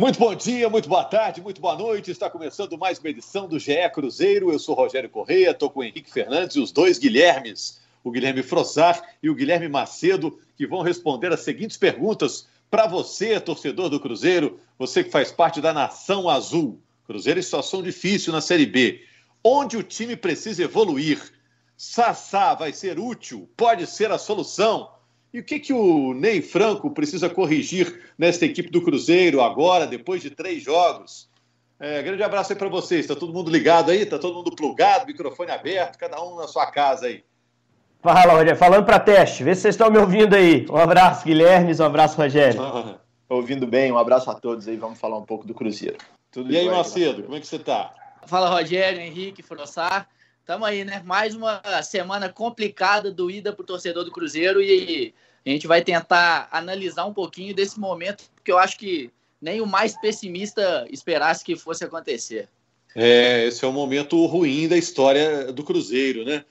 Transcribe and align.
Muito 0.00 0.18
bom 0.18 0.34
dia, 0.34 0.66
muito 0.70 0.88
boa 0.88 1.04
tarde, 1.04 1.42
muito 1.42 1.60
boa 1.60 1.76
noite. 1.76 2.10
Está 2.10 2.30
começando 2.30 2.78
mais 2.78 2.98
uma 2.98 3.10
edição 3.10 3.46
do 3.46 3.58
GE 3.58 3.86
Cruzeiro. 3.92 4.50
Eu 4.50 4.58
sou 4.58 4.74
Rogério 4.74 5.10
Correia, 5.10 5.50
estou 5.50 5.68
com 5.68 5.80
o 5.80 5.84
Henrique 5.84 6.10
Fernandes 6.10 6.56
e 6.56 6.58
os 6.58 6.72
dois 6.72 6.98
Guilhermes, 6.98 7.82
o 8.02 8.10
Guilherme 8.10 8.42
Frossar 8.42 8.98
e 9.22 9.28
o 9.28 9.34
Guilherme 9.34 9.68
Macedo, 9.68 10.40
que 10.56 10.66
vão 10.66 10.80
responder 10.80 11.30
as 11.34 11.40
seguintes 11.40 11.76
perguntas 11.76 12.48
para 12.70 12.86
você, 12.86 13.38
torcedor 13.38 13.90
do 13.90 14.00
Cruzeiro, 14.00 14.58
você 14.78 15.04
que 15.04 15.10
faz 15.10 15.30
parte 15.30 15.60
da 15.60 15.74
Nação 15.74 16.30
Azul. 16.30 16.80
Cruzeiro 17.06 17.38
em 17.38 17.42
situação 17.42 17.82
difícil 17.82 18.32
na 18.32 18.40
Série 18.40 18.64
B. 18.64 19.04
Onde 19.44 19.76
o 19.76 19.82
time 19.82 20.16
precisa 20.16 20.62
evoluir? 20.62 21.20
Sassá 21.76 22.54
vai 22.54 22.72
ser 22.72 22.98
útil? 22.98 23.50
Pode 23.54 23.86
ser 23.86 24.10
a 24.10 24.16
solução? 24.16 24.88
E 25.32 25.38
o 25.38 25.44
que, 25.44 25.60
que 25.60 25.72
o 25.72 26.12
Ney 26.12 26.42
Franco 26.42 26.90
precisa 26.90 27.30
corrigir 27.30 28.00
nesta 28.18 28.44
equipe 28.44 28.70
do 28.70 28.82
Cruzeiro 28.82 29.40
agora, 29.40 29.86
depois 29.86 30.20
de 30.20 30.30
três 30.30 30.62
jogos? 30.62 31.28
É, 31.78 32.02
grande 32.02 32.22
abraço 32.22 32.52
aí 32.52 32.58
para 32.58 32.68
vocês. 32.68 33.02
Está 33.02 33.14
todo 33.14 33.32
mundo 33.32 33.50
ligado 33.50 33.90
aí? 33.90 34.02
Está 34.02 34.18
todo 34.18 34.34
mundo 34.34 34.54
plugado, 34.54 35.06
microfone 35.06 35.50
aberto, 35.50 35.98
cada 35.98 36.22
um 36.22 36.36
na 36.36 36.48
sua 36.48 36.66
casa 36.66 37.06
aí. 37.06 37.22
Fala, 38.02 38.32
Rogério. 38.32 38.56
Falando 38.56 38.84
para 38.84 38.98
teste, 38.98 39.44
vê 39.44 39.54
se 39.54 39.62
vocês 39.62 39.74
estão 39.74 39.90
me 39.90 39.98
ouvindo 39.98 40.34
aí. 40.34 40.66
Um 40.68 40.76
abraço, 40.76 41.24
Guilherme, 41.24 41.74
um 41.74 41.84
abraço, 41.84 42.16
Rogério. 42.16 42.60
ouvindo 43.28 43.66
bem, 43.66 43.92
um 43.92 43.98
abraço 43.98 44.30
a 44.30 44.34
todos 44.34 44.66
aí. 44.66 44.76
Vamos 44.76 44.98
falar 44.98 45.16
um 45.16 45.24
pouco 45.24 45.46
do 45.46 45.54
Cruzeiro. 45.54 45.96
Tudo 46.30 46.52
e 46.52 46.56
aí, 46.56 46.68
Macedo, 46.68 47.22
como 47.22 47.36
é 47.36 47.40
que 47.40 47.46
você 47.46 47.56
está? 47.56 47.92
Fala, 48.26 48.48
Rogério, 48.50 49.00
Henrique, 49.00 49.42
Frossar. 49.42 50.08
Tamo 50.50 50.64
aí, 50.64 50.84
né? 50.84 51.00
Mais 51.06 51.32
uma 51.32 51.62
semana 51.80 52.28
complicada 52.28 53.08
doída 53.08 53.52
pro 53.52 53.64
torcedor 53.64 54.02
do 54.02 54.10
Cruzeiro 54.10 54.60
e 54.60 55.14
a 55.46 55.48
gente 55.48 55.68
vai 55.68 55.80
tentar 55.80 56.48
analisar 56.50 57.04
um 57.06 57.14
pouquinho 57.14 57.54
desse 57.54 57.78
momento, 57.78 58.24
porque 58.34 58.50
eu 58.50 58.58
acho 58.58 58.76
que 58.76 59.12
nem 59.40 59.60
o 59.60 59.66
mais 59.66 59.96
pessimista 60.00 60.88
esperasse 60.90 61.44
que 61.44 61.54
fosse 61.54 61.84
acontecer. 61.84 62.48
É, 62.96 63.46
esse 63.46 63.64
é 63.64 63.68
um 63.68 63.72
momento 63.72 64.26
ruim 64.26 64.66
da 64.66 64.76
história 64.76 65.52
do 65.52 65.62
Cruzeiro, 65.62 66.24
né? 66.24 66.44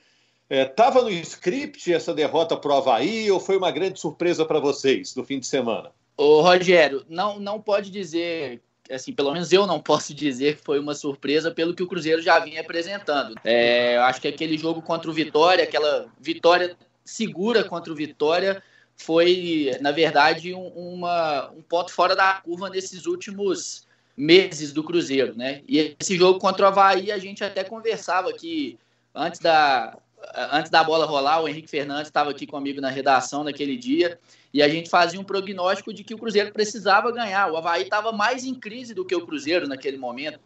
Estava 0.49 0.99
é, 0.99 1.03
no 1.03 1.09
script 1.09 1.91
essa 1.91 2.13
derrota 2.13 2.55
para 2.55 2.71
o 2.71 2.75
Havaí 2.75 3.29
ou 3.29 3.37
foi 3.37 3.57
uma 3.57 3.69
grande 3.69 3.99
surpresa 3.99 4.45
para 4.45 4.61
vocês 4.61 5.13
no 5.13 5.25
fim 5.25 5.41
de 5.41 5.45
semana? 5.45 5.91
Ô, 6.15 6.39
Rogério, 6.39 7.03
não, 7.09 7.37
não 7.37 7.59
pode 7.59 7.91
dizer 7.91 8.61
assim, 8.89 9.13
pelo 9.13 9.31
menos 9.31 9.51
eu 9.51 9.65
não 9.67 9.79
posso 9.81 10.13
dizer 10.13 10.57
que 10.57 10.63
foi 10.63 10.79
uma 10.79 10.95
surpresa 10.95 11.51
pelo 11.51 11.73
que 11.73 11.83
o 11.83 11.87
Cruzeiro 11.87 12.21
já 12.21 12.39
vinha 12.39 12.61
apresentando. 12.61 13.35
É, 13.43 13.97
eu 13.97 14.01
acho 14.03 14.21
que 14.21 14.27
aquele 14.27 14.57
jogo 14.57 14.81
contra 14.81 15.09
o 15.09 15.13
Vitória, 15.13 15.63
aquela 15.63 16.07
vitória 16.19 16.75
segura 17.03 17.63
contra 17.63 17.91
o 17.91 17.95
Vitória, 17.95 18.61
foi, 18.95 19.71
na 19.79 19.91
verdade, 19.91 20.53
um, 20.53 20.67
uma, 20.67 21.49
um 21.51 21.61
ponto 21.61 21.91
fora 21.91 22.15
da 22.15 22.33
curva 22.35 22.69
nesses 22.69 23.05
últimos 23.05 23.87
meses 24.15 24.73
do 24.73 24.83
Cruzeiro, 24.83 25.33
né? 25.35 25.61
E 25.67 25.95
esse 25.99 26.17
jogo 26.17 26.39
contra 26.39 26.65
o 26.65 26.67
Havaí, 26.67 27.09
a 27.09 27.17
gente 27.17 27.41
até 27.41 27.63
conversava 27.63 28.33
que 28.33 28.77
antes 29.15 29.39
da, 29.39 29.97
antes 30.51 30.69
da 30.69 30.83
bola 30.83 31.05
rolar, 31.05 31.41
o 31.41 31.47
Henrique 31.47 31.69
Fernandes 31.69 32.07
estava 32.07 32.29
aqui 32.29 32.45
comigo 32.45 32.81
na 32.81 32.89
redação 32.89 33.43
naquele 33.43 33.77
dia, 33.77 34.19
e 34.53 34.61
a 34.61 34.69
gente 34.69 34.89
fazia 34.89 35.19
um 35.19 35.23
prognóstico 35.23 35.93
de 35.93 36.03
que 36.03 36.13
o 36.13 36.17
Cruzeiro 36.17 36.51
precisava 36.51 37.11
ganhar. 37.11 37.51
O 37.51 37.57
Havaí 37.57 37.83
estava 37.83 38.11
mais 38.11 38.43
em 38.43 38.55
crise 38.55 38.93
do 38.93 39.05
que 39.05 39.15
o 39.15 39.25
Cruzeiro 39.25 39.67
naquele 39.67 39.97
momento, 39.97 40.39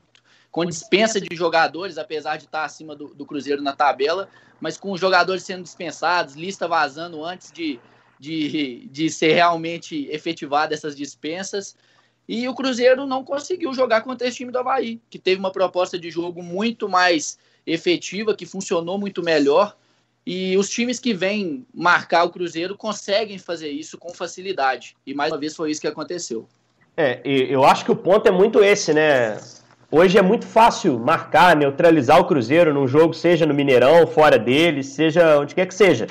com 0.52 0.66
dispensa 0.66 1.20
de 1.20 1.36
jogadores, 1.36 1.98
apesar 1.98 2.38
de 2.38 2.46
estar 2.46 2.64
acima 2.64 2.96
do, 2.96 3.14
do 3.14 3.26
Cruzeiro 3.26 3.62
na 3.62 3.74
tabela, 3.74 4.30
mas 4.60 4.78
com 4.78 4.92
os 4.92 5.00
jogadores 5.00 5.44
sendo 5.44 5.64
dispensados, 5.64 6.36
lista 6.36 6.68
vazando 6.68 7.24
antes 7.24 7.52
de, 7.52 7.80
de, 8.20 8.88
de 8.88 9.10
ser 9.10 9.34
realmente 9.34 10.08
efetivada 10.12 10.74
essas 10.74 10.96
dispensas. 10.96 11.76
E 12.28 12.48
o 12.48 12.54
Cruzeiro 12.54 13.06
não 13.06 13.24
conseguiu 13.24 13.74
jogar 13.74 14.02
contra 14.02 14.28
esse 14.28 14.38
time 14.38 14.52
do 14.52 14.60
Havaí, 14.60 15.02
que 15.10 15.20
teve 15.20 15.40
uma 15.40 15.52
proposta 15.52 15.98
de 15.98 16.10
jogo 16.10 16.44
muito 16.44 16.88
mais 16.88 17.38
efetiva, 17.66 18.36
que 18.36 18.46
funcionou 18.46 18.98
muito 18.98 19.24
melhor. 19.24 19.76
E 20.26 20.56
os 20.58 20.70
times 20.70 21.00
que 21.00 21.14
vêm 21.14 21.66
marcar 21.74 22.24
o 22.24 22.30
Cruzeiro 22.30 22.78
conseguem 22.78 23.38
fazer 23.38 23.70
isso 23.70 23.98
com 23.98 24.14
facilidade. 24.14 24.96
E 25.06 25.14
mais 25.14 25.32
uma 25.32 25.40
vez 25.40 25.56
foi 25.56 25.72
isso 25.72 25.82
que 25.82 25.88
aconteceu. 25.88 26.48
É, 26.96 27.22
eu 27.26 27.64
acho 27.66 27.84
que 27.84 27.92
o 27.92 27.96
ponto 27.96 28.28
é 28.28 28.32
muito 28.32 28.64
esse, 28.64 28.94
né? 28.94 29.38
Hoje 29.92 30.18
é 30.18 30.22
muito 30.22 30.46
fácil 30.46 30.98
marcar, 30.98 31.56
neutralizar 31.56 32.20
o 32.20 32.26
Cruzeiro 32.26 32.74
num 32.74 32.88
jogo, 32.88 33.14
seja 33.14 33.46
no 33.46 33.54
Mineirão, 33.54 34.08
fora 34.08 34.40
dele, 34.40 34.84
seja 34.84 35.40
onde 35.40 35.54
quer 35.54 35.68
que 35.68 35.76
seja. 35.76 36.08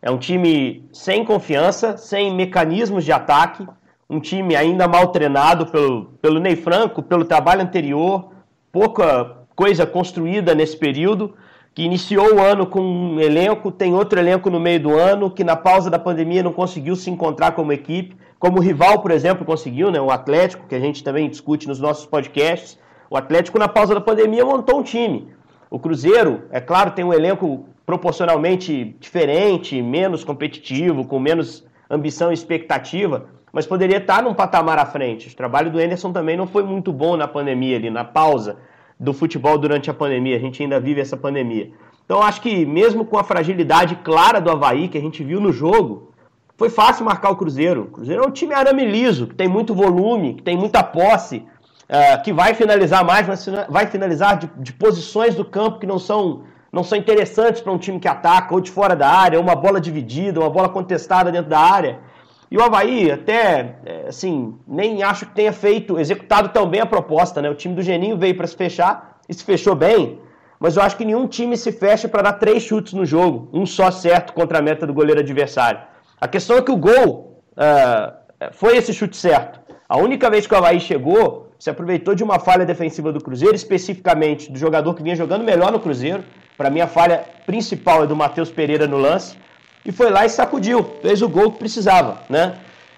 É 0.00 0.10
um 0.10 0.18
time 0.18 0.88
sem 0.92 1.24
confiança, 1.24 1.96
sem 1.96 2.34
mecanismos 2.34 3.04
de 3.04 3.12
ataque, 3.12 3.66
um 4.08 4.20
time 4.20 4.54
ainda 4.54 4.86
mal 4.86 5.08
treinado 5.08 5.66
pelo, 5.66 6.06
pelo 6.22 6.38
Ney 6.38 6.56
Franco, 6.56 7.02
pelo 7.02 7.24
trabalho 7.24 7.62
anterior, 7.62 8.30
pouca 8.70 9.35
coisa 9.56 9.86
construída 9.86 10.54
nesse 10.54 10.76
período 10.76 11.34
que 11.74 11.82
iniciou 11.82 12.36
o 12.36 12.40
ano 12.40 12.66
com 12.66 12.80
um 12.80 13.20
elenco, 13.20 13.70
tem 13.70 13.94
outro 13.94 14.18
elenco 14.18 14.48
no 14.48 14.58
meio 14.58 14.80
do 14.80 14.94
ano, 14.96 15.30
que 15.30 15.44
na 15.44 15.56
pausa 15.56 15.90
da 15.90 15.98
pandemia 15.98 16.42
não 16.42 16.52
conseguiu 16.52 16.96
se 16.96 17.10
encontrar 17.10 17.52
como 17.52 17.72
equipe, 17.72 18.16
como 18.38 18.58
o 18.58 18.62
rival, 18.62 19.02
por 19.02 19.10
exemplo, 19.10 19.44
conseguiu, 19.44 19.90
né? 19.90 20.00
O 20.00 20.10
Atlético, 20.10 20.66
que 20.66 20.74
a 20.74 20.80
gente 20.80 21.04
também 21.04 21.28
discute 21.28 21.68
nos 21.68 21.78
nossos 21.78 22.06
podcasts. 22.06 22.78
O 23.10 23.16
Atlético, 23.16 23.58
na 23.58 23.68
pausa 23.68 23.94
da 23.94 24.00
pandemia, 24.00 24.42
montou 24.42 24.78
um 24.78 24.82
time. 24.82 25.28
O 25.70 25.78
Cruzeiro, 25.78 26.44
é 26.50 26.60
claro, 26.60 26.92
tem 26.92 27.04
um 27.04 27.12
elenco 27.12 27.66
proporcionalmente 27.84 28.96
diferente, 28.98 29.82
menos 29.82 30.24
competitivo, 30.24 31.04
com 31.04 31.18
menos 31.18 31.62
ambição 31.90 32.30
e 32.30 32.34
expectativa, 32.34 33.26
mas 33.52 33.66
poderia 33.66 33.98
estar 33.98 34.22
num 34.22 34.32
patamar 34.32 34.78
à 34.78 34.86
frente. 34.86 35.28
O 35.28 35.36
trabalho 35.36 35.70
do 35.70 35.78
Anderson 35.78 36.10
também 36.10 36.38
não 36.38 36.46
foi 36.46 36.62
muito 36.62 36.90
bom 36.90 37.18
na 37.18 37.28
pandemia 37.28 37.76
ali, 37.76 37.90
na 37.90 38.04
pausa 38.04 38.56
do 38.98 39.12
futebol 39.12 39.58
durante 39.58 39.90
a 39.90 39.94
pandemia. 39.94 40.36
A 40.36 40.40
gente 40.40 40.62
ainda 40.62 40.80
vive 40.80 41.00
essa 41.00 41.16
pandemia. 41.16 41.70
Então 42.04 42.22
acho 42.22 42.40
que 42.40 42.64
mesmo 42.64 43.04
com 43.04 43.18
a 43.18 43.24
fragilidade 43.24 43.96
clara 43.96 44.40
do 44.40 44.50
Havaí 44.50 44.88
que 44.88 44.96
a 44.96 45.00
gente 45.00 45.22
viu 45.24 45.40
no 45.40 45.52
jogo, 45.52 46.12
foi 46.56 46.70
fácil 46.70 47.04
marcar 47.04 47.30
o 47.30 47.36
Cruzeiro. 47.36 47.82
O 47.82 47.86
Cruzeiro 47.86 48.24
é 48.24 48.26
um 48.26 48.30
time 48.30 48.54
arame 48.54 48.84
liso, 48.84 49.26
que 49.26 49.34
tem 49.34 49.48
muito 49.48 49.74
volume, 49.74 50.34
que 50.34 50.42
tem 50.42 50.56
muita 50.56 50.82
posse, 50.82 51.38
uh, 51.38 52.22
que 52.22 52.32
vai 52.32 52.54
finalizar 52.54 53.04
mais, 53.04 53.26
mas 53.26 53.46
vai 53.68 53.86
finalizar 53.86 54.38
de, 54.38 54.50
de 54.56 54.72
posições 54.72 55.34
do 55.34 55.44
campo 55.44 55.78
que 55.78 55.86
não 55.86 55.98
são, 55.98 56.44
não 56.72 56.82
são 56.82 56.96
interessantes 56.96 57.60
para 57.60 57.72
um 57.72 57.78
time 57.78 58.00
que 58.00 58.08
ataca, 58.08 58.54
ou 58.54 58.60
de 58.60 58.70
fora 58.70 58.96
da 58.96 59.08
área, 59.08 59.38
ou 59.38 59.44
uma 59.44 59.54
bola 59.54 59.80
dividida, 59.80 60.40
uma 60.40 60.48
bola 60.48 60.68
contestada 60.68 61.30
dentro 61.30 61.50
da 61.50 61.60
área. 61.60 61.98
E 62.50 62.56
o 62.56 62.62
Havaí, 62.62 63.10
até, 63.10 63.76
é, 63.84 64.04
assim, 64.08 64.56
nem 64.66 65.02
acho 65.02 65.26
que 65.26 65.34
tenha 65.34 65.52
feito, 65.52 65.98
executado 65.98 66.50
tão 66.50 66.68
bem 66.68 66.80
a 66.80 66.86
proposta, 66.86 67.42
né? 67.42 67.50
O 67.50 67.54
time 67.54 67.74
do 67.74 67.82
Geninho 67.82 68.16
veio 68.16 68.36
para 68.36 68.46
se 68.46 68.56
fechar 68.56 69.18
e 69.28 69.34
se 69.34 69.42
fechou 69.42 69.74
bem, 69.74 70.20
mas 70.60 70.76
eu 70.76 70.82
acho 70.82 70.96
que 70.96 71.04
nenhum 71.04 71.26
time 71.26 71.56
se 71.56 71.72
fecha 71.72 72.08
para 72.08 72.22
dar 72.22 72.34
três 72.34 72.62
chutes 72.62 72.92
no 72.92 73.04
jogo, 73.04 73.48
um 73.52 73.66
só 73.66 73.90
certo 73.90 74.32
contra 74.32 74.58
a 74.58 74.62
meta 74.62 74.86
do 74.86 74.94
goleiro 74.94 75.20
adversário. 75.20 75.80
A 76.20 76.28
questão 76.28 76.56
é 76.56 76.62
que 76.62 76.70
o 76.70 76.76
gol 76.76 77.42
uh, 77.52 78.52
foi 78.52 78.76
esse 78.76 78.92
chute 78.94 79.16
certo. 79.16 79.60
A 79.88 79.98
única 79.98 80.30
vez 80.30 80.46
que 80.46 80.54
o 80.54 80.56
Havaí 80.56 80.80
chegou, 80.80 81.52
se 81.58 81.68
aproveitou 81.68 82.14
de 82.14 82.22
uma 82.22 82.38
falha 82.38 82.64
defensiva 82.64 83.12
do 83.12 83.22
Cruzeiro, 83.22 83.56
especificamente 83.56 84.50
do 84.50 84.58
jogador 84.58 84.94
que 84.94 85.02
vinha 85.02 85.16
jogando 85.16 85.44
melhor 85.44 85.72
no 85.72 85.80
Cruzeiro. 85.80 86.24
Para 86.56 86.70
mim, 86.70 86.80
a 86.80 86.86
falha 86.86 87.24
principal 87.44 88.04
é 88.04 88.06
do 88.06 88.16
Matheus 88.16 88.50
Pereira 88.50 88.86
no 88.86 88.96
lance 88.96 89.36
e 89.86 89.92
foi 89.92 90.10
lá 90.10 90.26
e 90.26 90.28
sacudiu, 90.28 90.84
fez 91.00 91.22
o 91.22 91.28
gol 91.28 91.52
que 91.52 91.58
precisava, 91.58 92.22
né? 92.28 92.56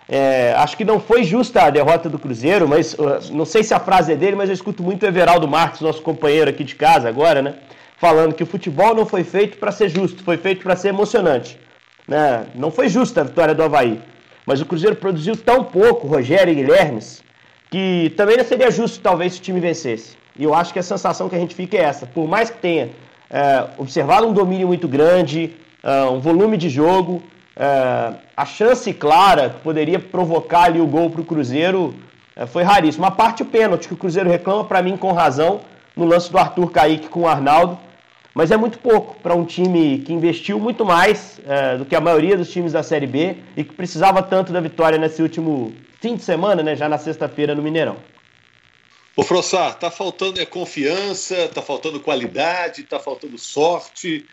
É, 0.08 0.54
acho 0.56 0.74
que 0.74 0.86
não 0.86 0.98
foi 0.98 1.22
justa 1.22 1.62
a 1.62 1.70
derrota 1.70 2.08
do 2.08 2.18
Cruzeiro, 2.18 2.66
mas 2.66 2.94
uh, 2.94 3.20
não 3.30 3.44
sei 3.44 3.62
se 3.62 3.74
a 3.74 3.78
frase 3.78 4.12
é 4.12 4.16
dele, 4.16 4.36
mas 4.36 4.48
eu 4.48 4.54
escuto 4.54 4.82
muito 4.82 5.02
o 5.02 5.06
Everaldo 5.06 5.46
Marques, 5.46 5.82
nosso 5.82 6.00
companheiro 6.00 6.48
aqui 6.48 6.64
de 6.64 6.74
casa 6.74 7.06
agora, 7.10 7.42
né? 7.42 7.56
Falando 7.98 8.34
que 8.34 8.42
o 8.42 8.46
futebol 8.46 8.94
não 8.94 9.04
foi 9.04 9.22
feito 9.22 9.58
para 9.58 9.70
ser 9.70 9.90
justo, 9.90 10.24
foi 10.24 10.38
feito 10.38 10.62
para 10.62 10.74
ser 10.76 10.88
emocionante. 10.88 11.58
Né? 12.06 12.46
Não 12.54 12.70
foi 12.70 12.88
justa 12.88 13.20
a 13.20 13.24
vitória 13.24 13.54
do 13.54 13.62
Havaí, 13.62 14.00
mas 14.46 14.62
o 14.62 14.64
Cruzeiro 14.64 14.96
produziu 14.96 15.36
tão 15.36 15.62
pouco, 15.62 16.06
Rogério 16.06 16.50
e 16.52 16.54
Guilhermes, 16.54 17.22
que 17.70 18.14
também 18.16 18.38
não 18.38 18.44
seria 18.44 18.70
justo 18.70 19.00
talvez 19.00 19.34
se 19.34 19.40
o 19.40 19.42
time 19.42 19.60
vencesse. 19.60 20.16
E 20.38 20.44
eu 20.44 20.54
acho 20.54 20.72
que 20.72 20.78
a 20.78 20.82
sensação 20.82 21.28
que 21.28 21.36
a 21.36 21.38
gente 21.38 21.54
fica 21.54 21.76
é 21.76 21.82
essa. 21.82 22.06
Por 22.06 22.26
mais 22.26 22.48
que 22.48 22.56
tenha 22.56 22.88
é, 23.28 23.66
observado 23.76 24.26
um 24.26 24.32
domínio 24.32 24.68
muito 24.68 24.88
grande, 24.88 25.54
uh, 25.82 26.12
um 26.12 26.20
volume 26.20 26.56
de 26.56 26.68
jogo, 26.68 27.22
uh, 27.56 28.16
a 28.36 28.46
chance 28.46 28.92
clara 28.92 29.50
que 29.50 29.60
poderia 29.60 29.98
provocar 29.98 30.64
ali 30.64 30.80
o 30.80 30.86
gol 30.86 31.10
para 31.10 31.20
o 31.20 31.24
Cruzeiro 31.24 31.94
uh, 32.36 32.46
foi 32.46 32.62
raríssima. 32.62 33.08
A 33.08 33.10
parte 33.10 33.42
o 33.42 33.46
pênalti 33.46 33.88
que 33.88 33.94
o 33.94 33.96
Cruzeiro 33.96 34.28
reclama, 34.28 34.64
para 34.64 34.82
mim, 34.82 34.96
com 34.96 35.12
razão, 35.12 35.60
no 35.96 36.04
lance 36.04 36.30
do 36.30 36.38
Arthur 36.38 36.70
Kaique 36.70 37.08
com 37.08 37.20
o 37.20 37.28
Arnaldo, 37.28 37.78
mas 38.34 38.50
é 38.50 38.56
muito 38.56 38.78
pouco 38.78 39.20
para 39.20 39.34
um 39.34 39.44
time 39.44 39.98
que 39.98 40.12
investiu 40.12 40.60
muito 40.60 40.84
mais 40.84 41.40
do 41.76 41.84
que 41.84 41.96
a 41.96 42.00
maioria 42.00 42.36
dos 42.36 42.48
times 42.48 42.72
da 42.72 42.84
Série 42.84 43.06
B 43.06 43.38
e 43.56 43.64
que 43.64 43.74
precisava 43.74 44.22
tanto 44.22 44.52
da 44.52 44.60
vitória 44.60 44.96
nesse 44.96 45.20
último 45.20 45.74
fim 46.00 46.14
de 46.14 46.22
semana, 46.22 46.62
né, 46.62 46.76
já 46.76 46.88
na 46.88 46.98
sexta-feira 46.98 47.54
no 47.54 47.62
Mineirão. 47.62 47.96
Ô 49.16 49.24
Frossar, 49.24 49.74
tá 49.74 49.90
faltando 49.90 50.40
é, 50.40 50.46
confiança, 50.46 51.48
tá 51.48 51.60
faltando 51.60 51.98
qualidade, 51.98 52.84
tá 52.84 53.00
faltando 53.00 53.36
sorte, 53.36 54.24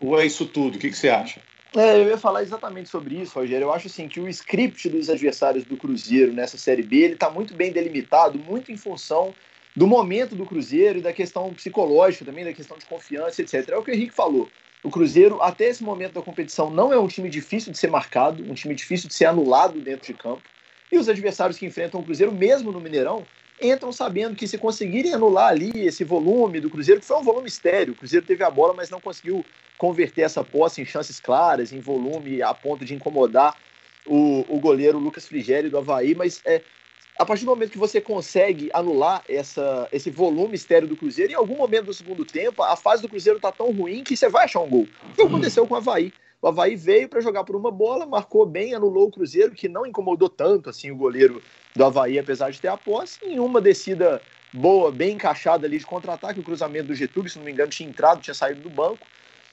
ou 0.00 0.18
é 0.18 0.26
isso 0.26 0.46
tudo? 0.46 0.76
O 0.76 0.78
que, 0.78 0.90
que 0.90 0.96
você 0.96 1.08
acha? 1.08 1.40
É, 1.76 1.96
eu 1.98 2.08
ia 2.08 2.18
falar 2.18 2.42
exatamente 2.42 2.88
sobre 2.88 3.20
isso, 3.20 3.38
Rogério. 3.38 3.66
Eu 3.66 3.72
acho 3.72 3.88
assim 3.88 4.08
que 4.08 4.20
o 4.20 4.28
script 4.28 4.88
dos 4.88 5.10
adversários 5.10 5.64
do 5.64 5.76
Cruzeiro 5.76 6.32
nessa 6.32 6.56
Série 6.56 6.82
B 6.82 6.96
ele 6.96 7.14
está 7.14 7.30
muito 7.30 7.54
bem 7.54 7.70
delimitado, 7.70 8.38
muito 8.38 8.72
em 8.72 8.76
função 8.76 9.34
do 9.76 9.86
momento 9.86 10.34
do 10.34 10.46
Cruzeiro 10.46 10.98
e 10.98 11.02
da 11.02 11.12
questão 11.12 11.52
psicológica 11.52 12.24
também, 12.24 12.44
da 12.44 12.52
questão 12.52 12.78
de 12.78 12.86
confiança, 12.86 13.42
etc. 13.42 13.68
É 13.68 13.76
o 13.76 13.82
que 13.82 13.90
o 13.90 13.94
Henrique 13.94 14.14
falou. 14.14 14.48
O 14.82 14.90
Cruzeiro, 14.90 15.42
até 15.42 15.66
esse 15.66 15.82
momento 15.84 16.14
da 16.14 16.22
competição, 16.22 16.70
não 16.70 16.92
é 16.92 16.98
um 16.98 17.06
time 17.06 17.28
difícil 17.28 17.70
de 17.70 17.78
ser 17.78 17.90
marcado, 17.90 18.42
um 18.50 18.54
time 18.54 18.74
difícil 18.74 19.08
de 19.08 19.14
ser 19.14 19.26
anulado 19.26 19.80
dentro 19.80 20.06
de 20.06 20.14
campo. 20.14 20.42
E 20.90 20.96
os 20.96 21.08
adversários 21.08 21.58
que 21.58 21.66
enfrentam 21.66 22.00
o 22.00 22.04
Cruzeiro, 22.04 22.32
mesmo 22.32 22.72
no 22.72 22.80
Mineirão, 22.80 23.24
entram 23.60 23.92
sabendo 23.92 24.36
que 24.36 24.46
se 24.46 24.58
conseguirem 24.58 25.14
anular 25.14 25.48
ali 25.48 25.70
esse 25.86 26.04
volume 26.04 26.60
do 26.60 26.70
Cruzeiro, 26.70 27.00
que 27.00 27.06
foi 27.06 27.18
um 27.18 27.22
volume 27.22 27.48
estéreo, 27.48 27.94
o 27.94 27.96
Cruzeiro 27.96 28.24
teve 28.24 28.44
a 28.44 28.50
bola, 28.50 28.74
mas 28.74 28.90
não 28.90 29.00
conseguiu 29.00 29.44
converter 29.78 30.22
essa 30.22 30.42
posse 30.44 30.80
em 30.80 30.84
chances 30.84 31.20
claras, 31.20 31.72
em 31.72 31.80
volume, 31.80 32.42
a 32.42 32.52
ponto 32.54 32.84
de 32.84 32.94
incomodar 32.94 33.56
o, 34.06 34.44
o 34.48 34.60
goleiro 34.60 34.98
Lucas 34.98 35.26
Frigério 35.26 35.70
do 35.70 35.78
Havaí, 35.78 36.14
mas 36.14 36.40
é, 36.44 36.62
a 37.18 37.26
partir 37.26 37.44
do 37.44 37.50
momento 37.50 37.72
que 37.72 37.78
você 37.78 38.00
consegue 38.00 38.70
anular 38.72 39.22
essa, 39.28 39.88
esse 39.92 40.10
volume 40.10 40.54
estéreo 40.54 40.88
do 40.88 40.96
Cruzeiro, 40.96 41.32
em 41.32 41.36
algum 41.36 41.56
momento 41.56 41.86
do 41.86 41.94
segundo 41.94 42.24
tempo, 42.24 42.62
a 42.62 42.76
fase 42.76 43.02
do 43.02 43.08
Cruzeiro 43.08 43.40
tá 43.40 43.50
tão 43.50 43.72
ruim 43.72 44.04
que 44.04 44.16
você 44.16 44.28
vai 44.28 44.44
achar 44.44 44.60
um 44.60 44.68
gol. 44.68 44.86
O 45.10 45.14
que 45.14 45.22
aconteceu 45.22 45.66
com 45.66 45.74
o 45.74 45.76
Havaí? 45.76 46.12
O 46.40 46.46
Havaí 46.46 46.76
veio 46.76 47.08
para 47.08 47.20
jogar 47.20 47.42
por 47.42 47.56
uma 47.56 47.72
bola, 47.72 48.06
marcou 48.06 48.46
bem, 48.46 48.72
anulou 48.72 49.08
o 49.08 49.10
Cruzeiro, 49.10 49.52
que 49.52 49.68
não 49.68 49.84
incomodou 49.84 50.28
tanto 50.28 50.70
assim 50.70 50.92
o 50.92 50.96
goleiro 50.96 51.42
do 51.78 51.84
Havaí, 51.84 52.18
apesar 52.18 52.50
de 52.50 52.60
ter 52.60 52.68
a 52.68 52.76
posse, 52.76 53.18
em 53.24 53.38
uma 53.38 53.60
descida 53.60 54.20
boa, 54.52 54.90
bem 54.90 55.12
encaixada 55.12 55.66
ali 55.66 55.78
de 55.78 55.86
contra-ataque, 55.86 56.40
o 56.40 56.42
cruzamento 56.42 56.88
do 56.88 56.94
Getúlio, 56.94 57.30
se 57.30 57.38
não 57.38 57.44
me 57.44 57.52
engano, 57.52 57.70
tinha 57.70 57.88
entrado, 57.88 58.20
tinha 58.20 58.34
saído 58.34 58.60
do 58.60 58.68
banco, 58.68 59.06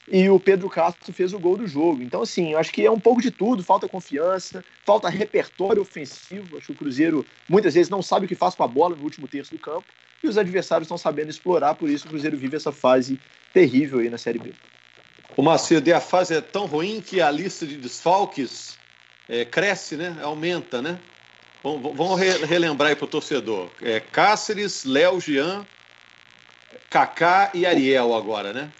e 0.07 0.29
o 0.29 0.39
Pedro 0.39 0.69
Castro 0.69 1.13
fez 1.13 1.33
o 1.33 1.39
gol 1.39 1.57
do 1.57 1.67
jogo. 1.67 2.01
Então, 2.01 2.21
assim, 2.21 2.53
eu 2.53 2.59
acho 2.59 2.71
que 2.71 2.85
é 2.85 2.91
um 2.91 2.99
pouco 2.99 3.21
de 3.21 3.31
tudo, 3.31 3.63
falta 3.63 3.87
confiança, 3.87 4.63
falta 4.85 5.09
repertório 5.09 5.81
ofensivo, 5.81 6.57
acho 6.57 6.67
que 6.67 6.71
o 6.73 6.75
Cruzeiro 6.75 7.25
muitas 7.47 7.73
vezes 7.73 7.89
não 7.89 8.01
sabe 8.01 8.25
o 8.25 8.29
que 8.29 8.35
faz 8.35 8.55
com 8.55 8.63
a 8.63 8.67
bola 8.67 8.95
no 8.95 9.03
último 9.03 9.27
terço 9.27 9.51
do 9.51 9.59
campo, 9.59 9.85
e 10.23 10.27
os 10.27 10.37
adversários 10.37 10.87
estão 10.87 10.97
sabendo 10.97 11.29
explorar, 11.29 11.75
por 11.75 11.89
isso 11.89 12.05
o 12.07 12.09
Cruzeiro 12.09 12.37
vive 12.37 12.55
essa 12.55 12.71
fase 12.71 13.19
terrível 13.53 13.99
aí 13.99 14.09
na 14.09 14.17
Série 14.17 14.39
B. 14.39 14.53
O 15.37 15.43
Macedo, 15.43 15.87
e 15.87 15.93
a 15.93 15.99
fase 15.99 16.33
é 16.33 16.41
tão 16.41 16.65
ruim 16.65 17.01
que 17.01 17.21
a 17.21 17.29
lista 17.29 17.67
de 17.67 17.77
desfalques 17.77 18.77
é, 19.27 19.43
cresce, 19.43 19.97
né? 19.97 20.17
Aumenta, 20.21 20.81
né? 20.81 20.99
Vamos, 21.65 21.97
vamos 21.97 22.19
relembrar 22.19 22.89
aí 22.89 22.95
para 22.95 23.05
o 23.05 23.07
torcedor. 23.07 23.71
É, 23.81 23.99
Cáceres, 23.99 24.85
Léo, 24.85 25.19
Jean, 25.19 25.65
Kaká 26.91 27.49
e 27.55 27.65
Ariel 27.65 28.13
agora, 28.13 28.53
né? 28.53 28.71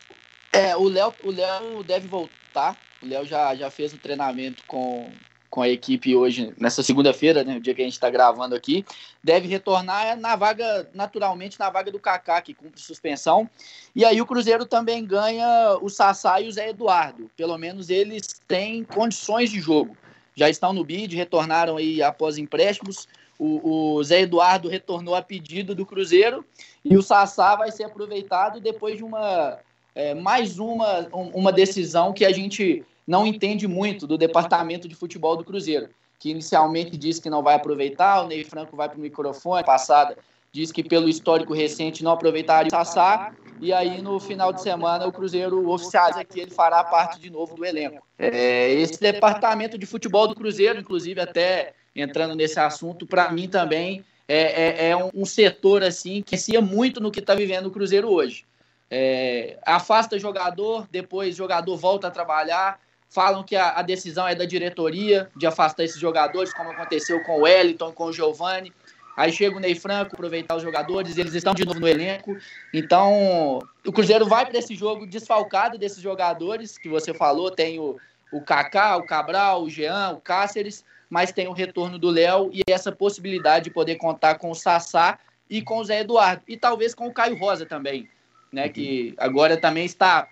É, 0.54 0.76
o 0.78 0.88
Léo, 0.88 1.12
o 1.24 1.32
Léo 1.32 1.84
deve 1.84 2.08
voltar. 2.08 2.78
O 3.02 3.08
Léo 3.08 3.26
já, 3.26 3.56
já 3.56 3.72
fez 3.72 3.92
o 3.92 3.98
treinamento 3.98 4.62
com, 4.68 5.10
com 5.50 5.64
a 5.64 5.68
equipe 5.68 6.16
hoje, 6.16 6.54
nessa 6.60 6.84
segunda-feira, 6.84 7.44
né, 7.44 7.58
o 7.58 7.60
dia 7.60 7.74
que 7.74 7.82
a 7.82 7.86
gente 7.86 7.94
está 7.94 8.08
gravando 8.12 8.54
aqui, 8.54 8.86
deve 9.24 9.48
retornar 9.48 10.16
na 10.16 10.36
vaga, 10.36 10.88
naturalmente, 10.94 11.60
na 11.60 11.72
vaga 11.72 11.92
do 11.92 12.00
Kaká, 12.00 12.40
que 12.40 12.54
cumpre 12.54 12.80
suspensão. 12.80 13.50
E 13.96 14.06
aí 14.06 14.22
o 14.22 14.28
Cruzeiro 14.28 14.64
também 14.64 15.04
ganha 15.04 15.76
o 15.82 15.90
Sassá 15.90 16.40
e 16.40 16.48
o 16.48 16.52
Zé 16.52 16.70
Eduardo. 16.70 17.32
Pelo 17.36 17.58
menos 17.58 17.90
eles 17.90 18.40
têm 18.48 18.84
condições 18.84 19.50
de 19.50 19.60
jogo. 19.60 19.98
Já 20.36 20.50
estão 20.50 20.74
no 20.74 20.84
bid, 20.84 21.16
retornaram 21.16 21.78
aí 21.78 22.02
após 22.02 22.38
empréstimos. 22.38 23.08
O, 23.40 23.96
o 23.96 24.04
Zé 24.04 24.22
Eduardo 24.22 24.68
retornou 24.68 25.16
a 25.16 25.22
pedido 25.22 25.74
do 25.74 25.86
Cruzeiro 25.86 26.46
e 26.84 26.96
o 26.98 27.02
Sassá 27.02 27.56
vai 27.56 27.72
ser 27.72 27.84
aproveitado 27.84 28.60
depois 28.60 28.98
de 28.98 29.04
uma 29.04 29.60
é, 29.94 30.14
mais 30.14 30.60
uma, 30.60 31.08
uma 31.12 31.52
decisão 31.52 32.14
que 32.14 32.26
a 32.26 32.32
gente 32.32 32.84
não 33.08 33.26
entende 33.26 33.68
muito 33.68 34.06
do 34.06 34.18
departamento 34.18 34.88
de 34.88 34.96
futebol 34.96 35.38
do 35.38 35.44
Cruzeiro, 35.44 35.90
que 36.20 36.30
inicialmente 36.30 36.98
disse 36.98 37.22
que 37.22 37.30
não 37.30 37.42
vai 37.42 37.56
aproveitar, 37.56 38.22
o 38.22 38.28
Ney 38.28 38.44
Franco 38.44 38.76
vai 38.76 38.90
para 38.90 38.98
o 38.98 39.02
microfone, 39.02 39.64
passada 39.64 40.18
diz 40.56 40.72
que 40.72 40.82
pelo 40.82 41.10
histórico 41.10 41.54
recente 41.54 42.02
não 42.02 42.12
aproveitaria 42.12 42.70
o 42.70 42.72
Sassá, 42.72 43.34
e 43.60 43.74
aí 43.74 44.02
no 44.02 44.22
final 44.22 44.54
de 44.54 44.62
semana 44.62 45.06
o 45.06 45.12
Cruzeiro 45.12 45.70
oficializa 45.70 46.24
que 46.24 46.40
ele 46.40 46.52
fará 46.52 46.82
parte 46.82 47.20
de 47.20 47.30
novo 47.30 47.56
do 47.56 47.66
elenco. 47.66 48.02
É, 48.18 48.72
esse 48.72 48.98
departamento 48.98 49.78
de 49.78 49.86
futebol 49.86 50.30
do 50.30 50.34
Cruzeiro, 50.34 50.80
inclusive 50.80 51.20
até 51.20 51.74
entrando 51.94 52.36
nesse 52.36 52.58
assunto, 52.58 53.06
para 53.06 53.30
mim 53.34 53.50
também 53.50 54.06
é, 54.30 54.88
é, 54.88 54.90
é 54.92 54.96
um, 54.96 55.26
setor 55.26 55.84
assim 55.84 56.22
que 56.22 56.38
se 56.38 56.58
muito 56.62 57.02
no 57.02 57.12
que 57.12 57.20
está 57.20 57.36
vivendo 57.36 57.66
o 57.66 57.72
Cruzeiro 57.72 58.10
hoje. 58.10 58.46
É, 58.90 59.58
afasta 59.66 60.18
jogador, 60.18 60.88
depois 60.90 61.36
jogador 61.36 61.76
volta 61.76 62.08
a 62.08 62.12
trabalhar, 62.12 62.80
falam 63.10 63.44
que 63.44 63.58
a, 63.58 63.72
a, 63.72 63.82
decisão 63.82 64.26
é 64.26 64.34
da 64.34 64.46
diretoria 64.46 65.30
de 65.36 65.46
afastar 65.46 65.84
esses 65.84 66.00
jogadores, 66.00 66.54
como 66.54 66.72
aconteceu 66.72 67.22
com 67.24 67.40
o 67.40 67.42
Wellington, 67.42 67.92
com 67.92 68.06
o 68.06 68.14
Giovani. 68.14 68.72
Aí 69.16 69.32
chega 69.32 69.56
o 69.56 69.60
Ney 69.60 69.76
Franco, 69.76 70.14
aproveitar 70.14 70.56
os 70.56 70.64
jogadores, 70.64 71.18
eles 71.18 71.34
estão 71.34 71.54
de 71.54 71.66
novo 71.66 71.80
no 71.80 71.88
elenco. 71.88 72.36
Então, 72.74 73.60
o 73.86 73.92
Cruzeiro 73.92 74.26
vai 74.26 74.46
para 74.46 74.60
esse 74.60 74.76
jogo 74.76 75.08
desfalcado 75.08 75.78
desses 75.78 76.02
jogadores 76.02 76.78
que 76.78 76.90
você 76.90 77.14
falou. 77.14 77.50
Tem 77.50 77.80
o, 77.80 77.98
o 78.32 78.42
Kaká, 78.42 78.98
o 78.98 79.06
Cabral, 79.06 79.64
o 79.64 79.70
Jean, 79.70 80.12
o 80.12 80.22
Cáceres, 80.22 80.84
mas 81.10 81.32
tem 81.32 81.48
o 81.48 81.54
retorno 81.54 81.98
do 81.98 82.10
Léo 82.10 82.50
e 82.54 82.62
essa 82.68 82.92
possibilidade 82.92 83.66
de 83.66 83.72
poder 83.72 83.96
contar 83.96 84.36
com 84.36 84.52
o 84.52 84.56
Sassá 84.56 85.18
e 85.50 85.62
com 85.62 85.78
o 85.78 85.86
Zé 85.86 86.02
Eduardo. 86.02 86.44
E 86.48 86.58
talvez 86.58 86.94
com 86.94 87.08
o 87.08 87.14
Caio 87.14 87.38
Rosa 87.38 87.66
também, 87.66 88.10
né? 88.52 88.68
Que 88.68 89.14
agora 89.18 89.56
também 89.56 89.86
está 89.86 90.28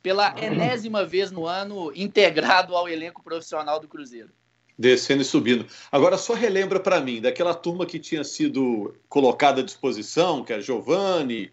pela 0.00 0.34
enésima 0.40 1.04
vez 1.04 1.32
no 1.32 1.44
ano 1.46 1.92
integrado 1.94 2.76
ao 2.76 2.88
elenco 2.88 3.22
profissional 3.22 3.80
do 3.80 3.88
Cruzeiro. 3.88 4.30
Descendo 4.78 5.22
e 5.22 5.24
subindo. 5.24 5.66
Agora, 5.90 6.16
só 6.16 6.34
relembra 6.34 6.78
para 6.78 7.00
mim, 7.00 7.20
daquela 7.20 7.52
turma 7.52 7.84
que 7.84 7.98
tinha 7.98 8.22
sido 8.22 8.94
colocada 9.08 9.60
à 9.60 9.64
disposição, 9.64 10.44
que 10.44 10.52
é 10.52 10.60
Giovanni, 10.60 11.50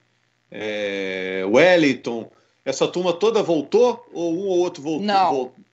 é, 0.51 1.43
Wellington, 1.47 2.31
essa 2.63 2.87
turma 2.87 3.13
toda 3.13 3.41
voltou 3.41 4.07
ou 4.13 4.33
um 4.33 4.47
ou 4.47 4.59
outro 4.59 4.83
voltou? 4.83 5.05
Não. 5.05 5.31
Voltou? 5.31 5.65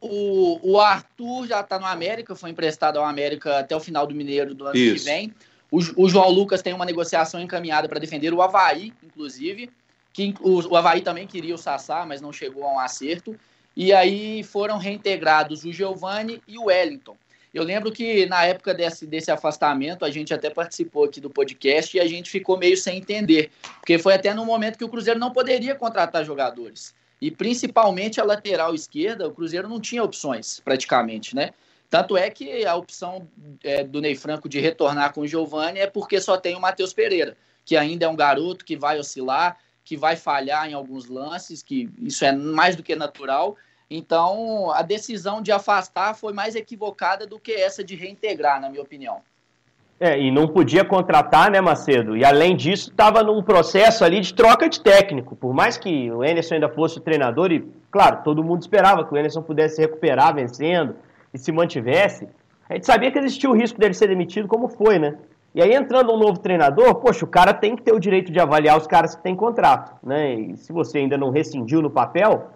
O, 0.00 0.72
o 0.72 0.80
Arthur 0.80 1.46
já 1.46 1.60
está 1.60 1.78
no 1.78 1.86
América, 1.86 2.34
foi 2.34 2.50
emprestado 2.50 2.98
ao 2.98 3.04
América 3.04 3.58
até 3.58 3.74
o 3.74 3.80
final 3.80 4.06
do 4.06 4.14
Mineiro 4.14 4.54
do 4.54 4.66
ano 4.66 4.76
Isso. 4.76 5.04
que 5.04 5.10
vem. 5.10 5.34
O, 5.70 5.78
o 5.96 6.08
João 6.08 6.30
Lucas 6.30 6.62
tem 6.62 6.72
uma 6.72 6.84
negociação 6.84 7.40
encaminhada 7.40 7.88
para 7.88 7.98
defender 7.98 8.32
o 8.34 8.42
Havaí, 8.42 8.92
inclusive 9.02 9.70
que 10.12 10.34
o, 10.40 10.60
o 10.68 10.76
Havaí 10.76 11.02
também 11.02 11.26
queria 11.26 11.54
o 11.54 11.58
Sassá, 11.58 12.06
mas 12.06 12.22
não 12.22 12.32
chegou 12.32 12.64
a 12.64 12.72
um 12.72 12.78
acerto. 12.78 13.38
E 13.76 13.92
aí 13.92 14.42
foram 14.42 14.78
reintegrados 14.78 15.64
o 15.64 15.72
Giovani 15.72 16.42
e 16.48 16.56
o 16.56 16.64
Wellington. 16.64 17.16
Eu 17.52 17.62
lembro 17.62 17.92
que 17.92 18.26
na 18.26 18.44
época 18.44 18.74
desse, 18.74 19.06
desse 19.06 19.30
afastamento, 19.30 20.04
a 20.04 20.10
gente 20.10 20.32
até 20.32 20.50
participou 20.50 21.04
aqui 21.04 21.20
do 21.20 21.30
podcast 21.30 21.96
e 21.96 22.00
a 22.00 22.06
gente 22.06 22.30
ficou 22.30 22.58
meio 22.58 22.76
sem 22.76 22.98
entender, 22.98 23.50
porque 23.80 23.98
foi 23.98 24.14
até 24.14 24.34
no 24.34 24.44
momento 24.44 24.76
que 24.76 24.84
o 24.84 24.88
Cruzeiro 24.88 25.18
não 25.18 25.30
poderia 25.30 25.74
contratar 25.74 26.24
jogadores. 26.24 26.94
E 27.20 27.30
principalmente 27.30 28.20
a 28.20 28.24
lateral 28.24 28.74
esquerda, 28.74 29.26
o 29.26 29.32
Cruzeiro 29.32 29.68
não 29.68 29.80
tinha 29.80 30.04
opções, 30.04 30.60
praticamente, 30.60 31.34
né? 31.34 31.50
Tanto 31.88 32.16
é 32.16 32.28
que 32.28 32.66
a 32.66 32.74
opção 32.74 33.28
é, 33.62 33.84
do 33.84 34.00
Ney 34.00 34.16
Franco 34.16 34.48
de 34.48 34.60
retornar 34.60 35.12
com 35.14 35.22
o 35.22 35.26
Giovani 35.26 35.78
é 35.78 35.86
porque 35.86 36.20
só 36.20 36.36
tem 36.36 36.54
o 36.56 36.60
Matheus 36.60 36.92
Pereira, 36.92 37.36
que 37.64 37.76
ainda 37.76 38.04
é 38.04 38.08
um 38.08 38.16
garoto 38.16 38.64
que 38.64 38.76
vai 38.76 38.98
oscilar, 38.98 39.56
que 39.84 39.96
vai 39.96 40.16
falhar 40.16 40.68
em 40.68 40.74
alguns 40.74 41.06
lances, 41.06 41.62
que 41.62 41.88
isso 42.02 42.24
é 42.24 42.32
mais 42.32 42.74
do 42.74 42.82
que 42.82 42.96
natural. 42.96 43.56
Então, 43.90 44.70
a 44.72 44.82
decisão 44.82 45.40
de 45.40 45.52
afastar 45.52 46.14
foi 46.14 46.32
mais 46.32 46.56
equivocada 46.56 47.26
do 47.26 47.38
que 47.38 47.52
essa 47.52 47.84
de 47.84 47.94
reintegrar, 47.94 48.60
na 48.60 48.68
minha 48.68 48.82
opinião. 48.82 49.20
É, 49.98 50.18
e 50.20 50.30
não 50.30 50.46
podia 50.46 50.84
contratar, 50.84 51.50
né, 51.50 51.60
Macedo? 51.60 52.16
E 52.16 52.24
além 52.24 52.54
disso, 52.54 52.90
estava 52.90 53.22
num 53.22 53.42
processo 53.42 54.04
ali 54.04 54.20
de 54.20 54.34
troca 54.34 54.68
de 54.68 54.80
técnico. 54.80 55.34
Por 55.34 55.54
mais 55.54 55.78
que 55.78 56.10
o 56.10 56.22
Enerson 56.22 56.56
ainda 56.56 56.68
fosse 56.68 56.98
o 56.98 57.00
treinador, 57.00 57.50
e, 57.50 57.66
claro, 57.90 58.22
todo 58.22 58.44
mundo 58.44 58.60
esperava 58.60 59.04
que 59.04 59.14
o 59.14 59.16
Enerson 59.16 59.40
pudesse 59.40 59.80
recuperar 59.80 60.34
vencendo 60.34 60.96
e 61.32 61.38
se 61.38 61.50
mantivesse, 61.50 62.28
a 62.68 62.74
gente 62.74 62.84
sabia 62.84 63.10
que 63.10 63.18
existia 63.18 63.48
o 63.48 63.54
risco 63.54 63.78
dele 63.78 63.94
ser 63.94 64.08
demitido, 64.08 64.48
como 64.48 64.68
foi, 64.68 64.98
né? 64.98 65.16
E 65.54 65.62
aí, 65.62 65.72
entrando 65.72 66.12
um 66.12 66.18
novo 66.18 66.38
treinador, 66.40 66.96
poxa, 66.96 67.24
o 67.24 67.28
cara 67.28 67.54
tem 67.54 67.74
que 67.74 67.82
ter 67.82 67.94
o 67.94 67.98
direito 67.98 68.30
de 68.30 68.38
avaliar 68.38 68.76
os 68.76 68.86
caras 68.86 69.14
que 69.14 69.22
têm 69.22 69.34
contrato, 69.34 69.94
né? 70.06 70.34
E 70.34 70.56
se 70.58 70.72
você 70.72 70.98
ainda 70.98 71.16
não 71.16 71.30
rescindiu 71.30 71.80
no 71.80 71.88
papel, 71.88 72.50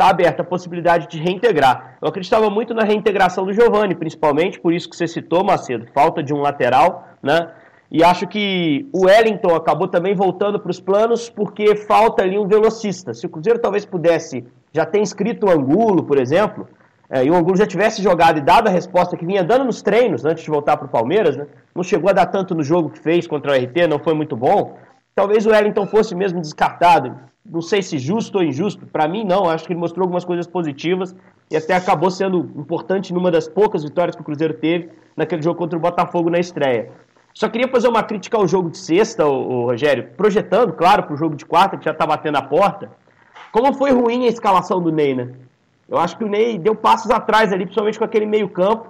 está 0.00 0.08
aberta 0.08 0.40
a 0.40 0.44
possibilidade 0.44 1.06
de 1.08 1.18
reintegrar. 1.18 1.98
Eu 2.00 2.08
acreditava 2.08 2.48
muito 2.48 2.72
na 2.72 2.84
reintegração 2.84 3.44
do 3.44 3.52
Giovani, 3.52 3.94
principalmente, 3.94 4.58
por 4.58 4.72
isso 4.72 4.88
que 4.88 4.96
você 4.96 5.06
citou, 5.06 5.44
Macedo, 5.44 5.86
falta 5.92 6.22
de 6.22 6.32
um 6.32 6.40
lateral, 6.40 7.06
né? 7.22 7.50
E 7.92 8.02
acho 8.02 8.26
que 8.26 8.88
o 8.92 9.04
Wellington 9.04 9.54
acabou 9.54 9.88
também 9.88 10.14
voltando 10.14 10.58
para 10.58 10.70
os 10.70 10.80
planos 10.80 11.28
porque 11.28 11.76
falta 11.76 12.22
ali 12.22 12.38
um 12.38 12.46
velocista. 12.46 13.12
Se 13.12 13.26
o 13.26 13.28
Cruzeiro 13.28 13.58
talvez 13.58 13.84
pudesse 13.84 14.46
já 14.72 14.86
ter 14.86 15.00
inscrito 15.00 15.46
o 15.46 15.50
Angulo, 15.50 16.04
por 16.04 16.18
exemplo, 16.18 16.66
é, 17.10 17.24
e 17.24 17.30
o 17.30 17.34
Angulo 17.34 17.56
já 17.56 17.66
tivesse 17.66 18.00
jogado 18.00 18.38
e 18.38 18.40
dado 18.40 18.68
a 18.68 18.70
resposta 18.70 19.16
que 19.16 19.26
vinha 19.26 19.42
dando 19.42 19.64
nos 19.64 19.82
treinos 19.82 20.24
antes 20.24 20.44
de 20.44 20.50
voltar 20.50 20.76
para 20.76 20.86
o 20.86 20.90
Palmeiras, 20.90 21.36
né? 21.36 21.46
não 21.74 21.82
chegou 21.82 22.08
a 22.08 22.12
dar 22.12 22.26
tanto 22.26 22.54
no 22.54 22.62
jogo 22.62 22.90
que 22.90 23.00
fez 23.00 23.26
contra 23.26 23.52
o 23.52 23.54
RT, 23.54 23.88
não 23.88 23.98
foi 23.98 24.14
muito 24.14 24.36
bom. 24.36 24.78
talvez 25.14 25.44
o 25.44 25.50
Wellington 25.50 25.86
fosse 25.86 26.14
mesmo 26.14 26.40
descartado. 26.40 27.29
Não 27.44 27.62
sei 27.62 27.82
se 27.82 27.98
justo 27.98 28.38
ou 28.38 28.44
injusto, 28.44 28.86
para 28.86 29.08
mim 29.08 29.24
não, 29.24 29.48
acho 29.48 29.64
que 29.64 29.72
ele 29.72 29.80
mostrou 29.80 30.04
algumas 30.04 30.24
coisas 30.24 30.46
positivas 30.46 31.14
e 31.50 31.56
até 31.56 31.74
acabou 31.74 32.10
sendo 32.10 32.38
importante 32.54 33.12
numa 33.12 33.30
das 33.30 33.48
poucas 33.48 33.82
vitórias 33.82 34.14
que 34.14 34.22
o 34.22 34.24
Cruzeiro 34.24 34.54
teve 34.54 34.90
naquele 35.16 35.42
jogo 35.42 35.58
contra 35.58 35.76
o 35.76 35.80
Botafogo 35.80 36.30
na 36.30 36.38
estreia. 36.38 36.90
Só 37.34 37.48
queria 37.48 37.68
fazer 37.68 37.88
uma 37.88 38.02
crítica 38.02 38.36
ao 38.36 38.46
jogo 38.46 38.70
de 38.70 38.78
sexta, 38.78 39.26
o, 39.26 39.64
Rogério, 39.66 40.08
projetando, 40.16 40.72
claro, 40.72 41.04
para 41.04 41.14
o 41.14 41.16
jogo 41.16 41.36
de 41.36 41.46
quarta, 41.46 41.76
que 41.76 41.84
já 41.84 41.92
está 41.92 42.06
batendo 42.06 42.36
a 42.36 42.42
porta. 42.42 42.90
Como 43.52 43.72
foi 43.72 43.92
ruim 43.92 44.26
a 44.26 44.28
escalação 44.28 44.80
do 44.80 44.92
Ney, 44.92 45.14
né? 45.14 45.30
Eu 45.88 45.98
acho 45.98 46.16
que 46.16 46.24
o 46.24 46.28
Ney 46.28 46.58
deu 46.58 46.74
passos 46.74 47.10
atrás 47.10 47.52
ali, 47.52 47.64
principalmente 47.64 47.98
com 47.98 48.04
aquele 48.04 48.26
meio-campo. 48.26 48.88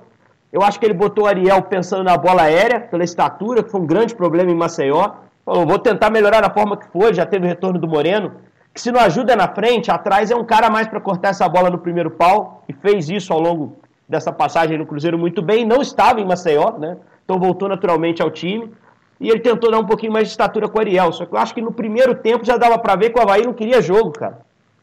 Eu 0.52 0.62
acho 0.62 0.78
que 0.78 0.84
ele 0.84 0.94
botou 0.94 1.24
o 1.24 1.26
Ariel 1.26 1.62
pensando 1.62 2.04
na 2.04 2.16
bola 2.16 2.42
aérea, 2.42 2.80
pela 2.80 3.04
estatura, 3.04 3.62
que 3.62 3.70
foi 3.70 3.80
um 3.80 3.86
grande 3.86 4.14
problema 4.14 4.50
em 4.50 4.54
Maceió. 4.54 5.12
Falou, 5.50 5.66
vou 5.66 5.80
tentar 5.80 6.10
melhorar 6.10 6.40
da 6.42 6.48
forma 6.48 6.76
que 6.76 6.86
for, 6.92 7.12
já 7.12 7.26
teve 7.26 7.44
o 7.44 7.48
retorno 7.48 7.76
do 7.76 7.88
Moreno. 7.88 8.34
Que 8.72 8.80
se 8.80 8.92
não 8.92 9.00
ajuda 9.00 9.34
na 9.34 9.48
frente, 9.48 9.90
atrás 9.90 10.30
é 10.30 10.36
um 10.36 10.44
cara 10.44 10.70
mais 10.70 10.86
para 10.86 11.00
cortar 11.00 11.30
essa 11.30 11.48
bola 11.48 11.68
no 11.68 11.78
primeiro 11.78 12.08
pau, 12.08 12.62
e 12.68 12.72
fez 12.72 13.10
isso 13.10 13.32
ao 13.32 13.40
longo 13.40 13.76
dessa 14.08 14.30
passagem 14.30 14.78
no 14.78 14.86
Cruzeiro 14.86 15.18
muito 15.18 15.42
bem. 15.42 15.66
Não 15.66 15.82
estava 15.82 16.20
em 16.20 16.24
Maceió, 16.24 16.78
né? 16.78 16.96
Então 17.24 17.36
voltou 17.36 17.68
naturalmente 17.68 18.22
ao 18.22 18.30
time. 18.30 18.72
E 19.18 19.28
ele 19.28 19.40
tentou 19.40 19.72
dar 19.72 19.80
um 19.80 19.86
pouquinho 19.86 20.12
mais 20.12 20.28
de 20.28 20.30
estatura 20.30 20.68
com 20.68 20.78
o 20.78 20.80
Ariel. 20.80 21.12
Só 21.12 21.26
que 21.26 21.34
eu 21.34 21.38
acho 21.38 21.52
que 21.52 21.60
no 21.60 21.72
primeiro 21.72 22.14
tempo 22.14 22.44
já 22.44 22.56
dava 22.56 22.78
para 22.78 22.94
ver 22.94 23.10
que 23.10 23.18
o 23.18 23.22
Havaí 23.22 23.44
não 23.44 23.52
queria 23.52 23.82
jogo, 23.82 24.12
cara. 24.12 24.38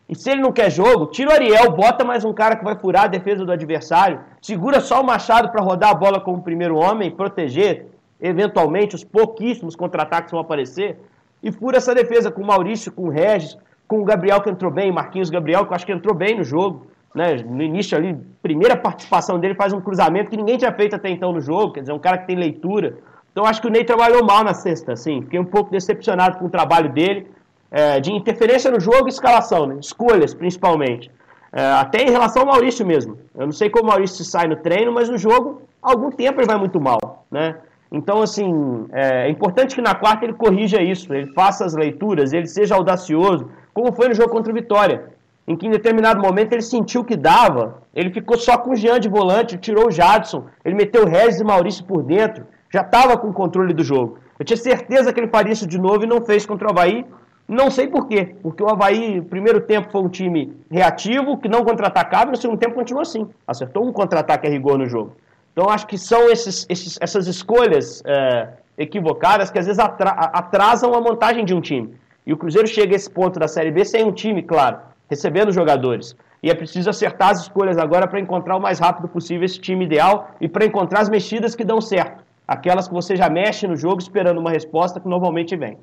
E 0.10 0.16
se 0.18 0.30
ele 0.30 0.42
não 0.42 0.52
quer 0.52 0.70
jogo, 0.70 1.06
tira 1.06 1.30
o 1.30 1.34
Ariel, 1.34 1.72
bota 1.72 2.04
mais 2.04 2.26
um 2.26 2.34
cara 2.34 2.58
que 2.58 2.66
vai 2.66 2.76
furar 2.76 3.06
a 3.06 3.08
defesa 3.08 3.46
do 3.46 3.54
adversário, 3.54 4.20
segura 4.42 4.82
só 4.82 5.00
o 5.00 5.06
Machado 5.06 5.50
para 5.50 5.64
rodar 5.64 5.92
a 5.92 5.94
bola 5.94 6.20
como 6.20 6.42
primeiro 6.42 6.76
homem, 6.76 7.10
proteger 7.10 7.88
eventualmente 8.22 8.96
os 8.96 9.04
pouquíssimos 9.04 9.76
contra-ataques 9.76 10.30
que 10.30 10.36
vão 10.36 10.42
aparecer, 10.42 10.98
e 11.42 11.52
fura 11.52 11.78
essa 11.78 11.94
defesa 11.94 12.32
com 12.32 12.42
o 12.42 12.48
Maurício, 12.48 12.92
com 12.92 13.04
o 13.04 13.10
Regis, 13.10 13.58
com 13.88 14.00
o 14.00 14.04
Gabriel 14.04 14.42
que 14.42 14.50
entrou 14.50 14.72
bem, 14.72 14.92
Marquinhos 14.92 15.30
Gabriel, 15.30 15.66
que 15.66 15.72
eu 15.72 15.76
acho 15.76 15.86
que 15.86 15.92
entrou 15.92 16.16
bem 16.16 16.36
no 16.36 16.44
jogo. 16.44 16.88
Né? 17.16 17.36
No 17.46 17.64
início 17.64 17.98
ali, 17.98 18.18
primeira 18.42 18.76
participação 18.76 19.40
dele 19.40 19.56
faz 19.56 19.72
um 19.72 19.80
cruzamento 19.80 20.30
que 20.30 20.38
ninguém 20.38 20.58
tinha 20.58 20.74
feito 20.74 20.96
até 20.96 21.10
então 21.10 21.32
no 21.32 21.40
jogo, 21.40 21.74
quer 21.74 21.82
dizer, 21.82 21.94
um 21.94 22.00
cara 22.00 22.18
que 22.18 22.28
tem 22.28 22.36
leitura. 22.36 22.98
Então 23.32 23.46
acho 23.46 23.62
que 23.62 23.68
o 23.68 23.72
Ney 23.72 23.84
trabalhou 23.84 24.26
mal 24.26 24.44
na 24.44 24.54
sexta, 24.54 24.94
assim, 24.94 25.22
fiquei 25.22 25.40
um 25.40 25.46
pouco 25.46 25.72
decepcionado 25.72 26.38
com 26.38 26.46
o 26.46 26.50
trabalho 26.50 26.92
dele 26.92 27.28
é, 27.72 28.00
de 28.00 28.12
interferência 28.12 28.72
no 28.72 28.80
jogo 28.80 29.08
e 29.08 29.10
escalação, 29.10 29.66
né? 29.68 29.78
escolhas 29.80 30.34
principalmente. 30.34 31.10
É, 31.52 31.62
até 31.62 32.04
em 32.04 32.10
relação 32.10 32.44
ao 32.44 32.48
Maurício 32.50 32.86
mesmo. 32.86 33.18
Eu 33.36 33.46
não 33.46 33.54
sei 33.54 33.70
como 33.70 33.86
o 33.86 33.88
Maurício 33.88 34.24
sai 34.26 34.48
no 34.48 34.58
treino, 34.58 34.92
mas 34.92 35.10
no 35.10 35.18
jogo, 35.18 35.62
algum 35.82 36.10
tempo 36.12 36.40
ele 36.40 36.48
vai 36.48 36.58
muito 36.58 36.80
mal. 36.80 37.26
Né? 37.32 37.56
Então, 37.92 38.22
assim, 38.22 38.86
é, 38.92 39.28
é 39.28 39.30
importante 39.30 39.76
que 39.76 39.82
na 39.82 39.96
quarta 39.96 40.26
ele 40.26 40.34
corrija 40.34 40.82
isso, 40.82 41.14
ele 41.14 41.32
faça 41.34 41.66
as 41.66 41.74
leituras, 41.74 42.34
ele 42.34 42.48
seja 42.48 42.76
audacioso, 42.76 43.50
como 43.74 43.94
foi 43.94 44.10
no 44.10 44.14
jogo 44.14 44.32
contra 44.32 44.52
o 44.52 44.56
Vitória, 44.56 45.06
em 45.48 45.56
que 45.56 45.68
em 45.68 45.72
determinado 45.72 46.22
momento 46.22 46.52
ele 46.54 46.62
sentiu 46.62 47.04
que 47.04 47.16
dava, 47.16 47.82
ele 47.96 48.12
ficou 48.12 48.38
só 48.38 48.58
com 48.58 48.72
o 48.72 48.76
Jean 48.76 49.00
de 49.00 49.08
volante, 49.08 49.58
tirou 49.58 49.88
o 49.88 49.92
Jadson, 49.92 50.46
ele 50.66 50.76
meteu 50.76 51.04
o 51.04 51.08
Regis 51.08 51.40
e 51.40 51.44
Maurício 51.44 51.86
por 51.86 52.04
dentro, 52.04 52.46
já 52.74 52.82
estava 52.82 53.18
com 53.18 53.30
o 53.30 53.34
controle 53.34 53.74
do 53.74 53.84
jogo. 53.84 54.18
Eu 54.38 54.46
tinha 54.46 54.58
certeza 54.58 55.14
que 55.14 55.20
ele 55.20 55.30
faria 55.30 55.54
isso 55.54 55.66
de 55.66 55.80
novo 55.80 56.04
e 56.04 56.08
não 56.08 56.22
fez 56.22 56.46
contra 56.46 56.68
o 56.68 56.72
Havaí, 56.72 57.06
não 57.48 57.72
sei 57.72 57.88
por 57.88 58.08
quê, 58.08 58.36
porque 58.44 58.62
o 58.62 58.70
Havaí, 58.70 59.22
primeiro 59.22 59.62
tempo, 59.62 59.90
foi 59.90 60.02
um 60.02 60.10
time 60.10 60.54
reativo, 60.70 61.38
que 61.38 61.48
não 61.48 61.64
contra-atacava, 61.64 62.28
e 62.28 62.32
no 62.32 62.36
segundo 62.36 62.60
tempo 62.60 62.76
continuou 62.76 63.02
assim. 63.02 63.26
Acertou 63.48 63.88
um 63.88 63.94
contra-ataque 63.94 64.46
a 64.46 64.50
rigor 64.50 64.78
no 64.78 64.86
jogo. 64.86 65.14
Então, 65.58 65.72
acho 65.72 65.88
que 65.88 65.98
são 65.98 66.30
esses, 66.30 66.68
esses, 66.70 67.00
essas 67.02 67.26
escolhas 67.26 68.04
é, 68.06 68.50
equivocadas 68.78 69.50
que 69.50 69.58
às 69.58 69.66
vezes 69.66 69.80
atra 69.80 70.12
atrasam 70.12 70.94
a 70.94 71.02
montagem 71.02 71.44
de 71.44 71.52
um 71.52 71.60
time. 71.60 71.96
E 72.28 72.32
o 72.32 72.38
Cruzeiro 72.38 72.68
chega 72.68 72.94
a 72.94 72.96
esse 72.96 73.10
ponto 73.10 73.40
da 73.40 73.48
Série 73.48 73.72
B 73.72 73.84
sem 73.84 74.04
um 74.04 74.12
time, 74.12 74.44
claro, 74.44 74.78
recebendo 75.10 75.52
jogadores. 75.52 76.16
E 76.44 76.52
é 76.52 76.54
preciso 76.54 76.92
acertar 76.92 77.32
as 77.32 77.42
escolhas 77.42 77.80
agora 77.80 78.08
para 78.08 78.20
encontrar 78.20 78.56
o 78.56 78.60
mais 78.60 78.78
rápido 78.78 79.08
possível 79.08 79.46
esse 79.46 79.60
time 79.60 79.84
ideal 79.84 80.30
e 80.40 80.48
para 80.48 80.64
encontrar 80.64 81.00
as 81.00 81.10
mexidas 81.10 81.56
que 81.56 81.64
dão 81.64 81.82
certo. 81.82 82.24
Aquelas 82.48 82.88
que 82.88 82.94
você 82.94 83.16
já 83.16 83.28
mexe 83.28 83.66
no 83.66 83.76
jogo 83.76 84.00
esperando 84.00 84.38
uma 84.38 84.52
resposta 84.52 85.00
que 85.00 85.08
normalmente 85.08 85.56
vem. 85.56 85.80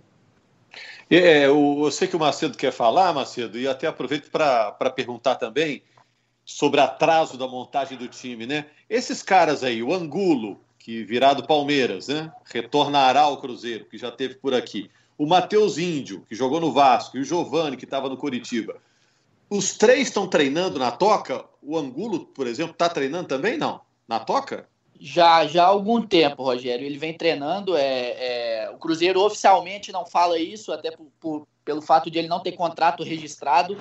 É, 1.11 1.47
eu, 1.47 1.81
eu 1.83 1.91
sei 1.91 2.07
que 2.07 2.15
o 2.15 2.21
Macedo 2.21 2.57
quer 2.57 2.71
falar, 2.71 3.13
Macedo, 3.13 3.59
e 3.59 3.67
até 3.67 3.89
aproveito 3.89 4.31
para 4.31 4.91
perguntar 4.95 5.35
também 5.35 5.83
sobre 6.45 6.81
atraso 6.81 7.39
da 7.39 7.49
montagem 7.49 7.97
do 7.97 8.09
time, 8.09 8.47
né? 8.47 8.67
Esses 8.89 9.23
caras 9.23 9.65
aí, 9.65 9.83
o 9.83 9.95
Angulo, 9.95 10.61
que 10.79 11.03
virá 11.03 11.33
do 11.33 11.47
Palmeiras, 11.47 12.09
né? 12.09 12.31
Retornará 12.45 13.23
ao 13.23 13.41
Cruzeiro, 13.41 13.87
que 13.87 13.97
já 13.97 14.11
teve 14.11 14.35
por 14.35 14.53
aqui. 14.55 14.91
O 15.17 15.27
Matheus 15.27 15.79
Índio, 15.79 16.25
que 16.29 16.35
jogou 16.35 16.61
no 16.61 16.73
Vasco, 16.73 17.17
e 17.17 17.21
o 17.21 17.25
Giovani, 17.25 17.77
que 17.77 17.85
estava 17.85 18.09
no 18.09 18.17
Curitiba. 18.17 18.77
Os 19.49 19.77
três 19.77 20.09
estão 20.09 20.27
treinando 20.27 20.79
na 20.79 20.91
toca? 20.91 21.45
O 21.63 21.79
Angulo, 21.79 22.27
por 22.27 22.47
exemplo, 22.47 22.73
está 22.73 22.89
treinando 22.89 23.29
também? 23.29 23.57
Não? 23.57 23.81
Na 24.07 24.19
toca? 24.19 24.69
Já, 24.99 25.47
já 25.47 25.65
há 25.65 25.69
algum 25.69 26.03
tempo, 26.03 26.43
Rogério. 26.43 26.85
Ele 26.85 26.99
vem 26.99 27.17
treinando. 27.17 27.77
É, 27.77 28.65
é, 28.65 28.71
o 28.71 28.79
Cruzeiro 28.79 29.21
oficialmente 29.21 29.93
não 29.93 30.05
fala 30.05 30.39
isso, 30.39 30.73
até 30.73 30.91
por, 30.91 31.07
por, 31.21 31.49
pelo 31.65 31.81
fato 31.81 32.11
de 32.11 32.19
ele 32.19 32.29
não 32.29 32.41
ter 32.41 32.53
contrato 32.53 33.03
registrado. 33.03 33.77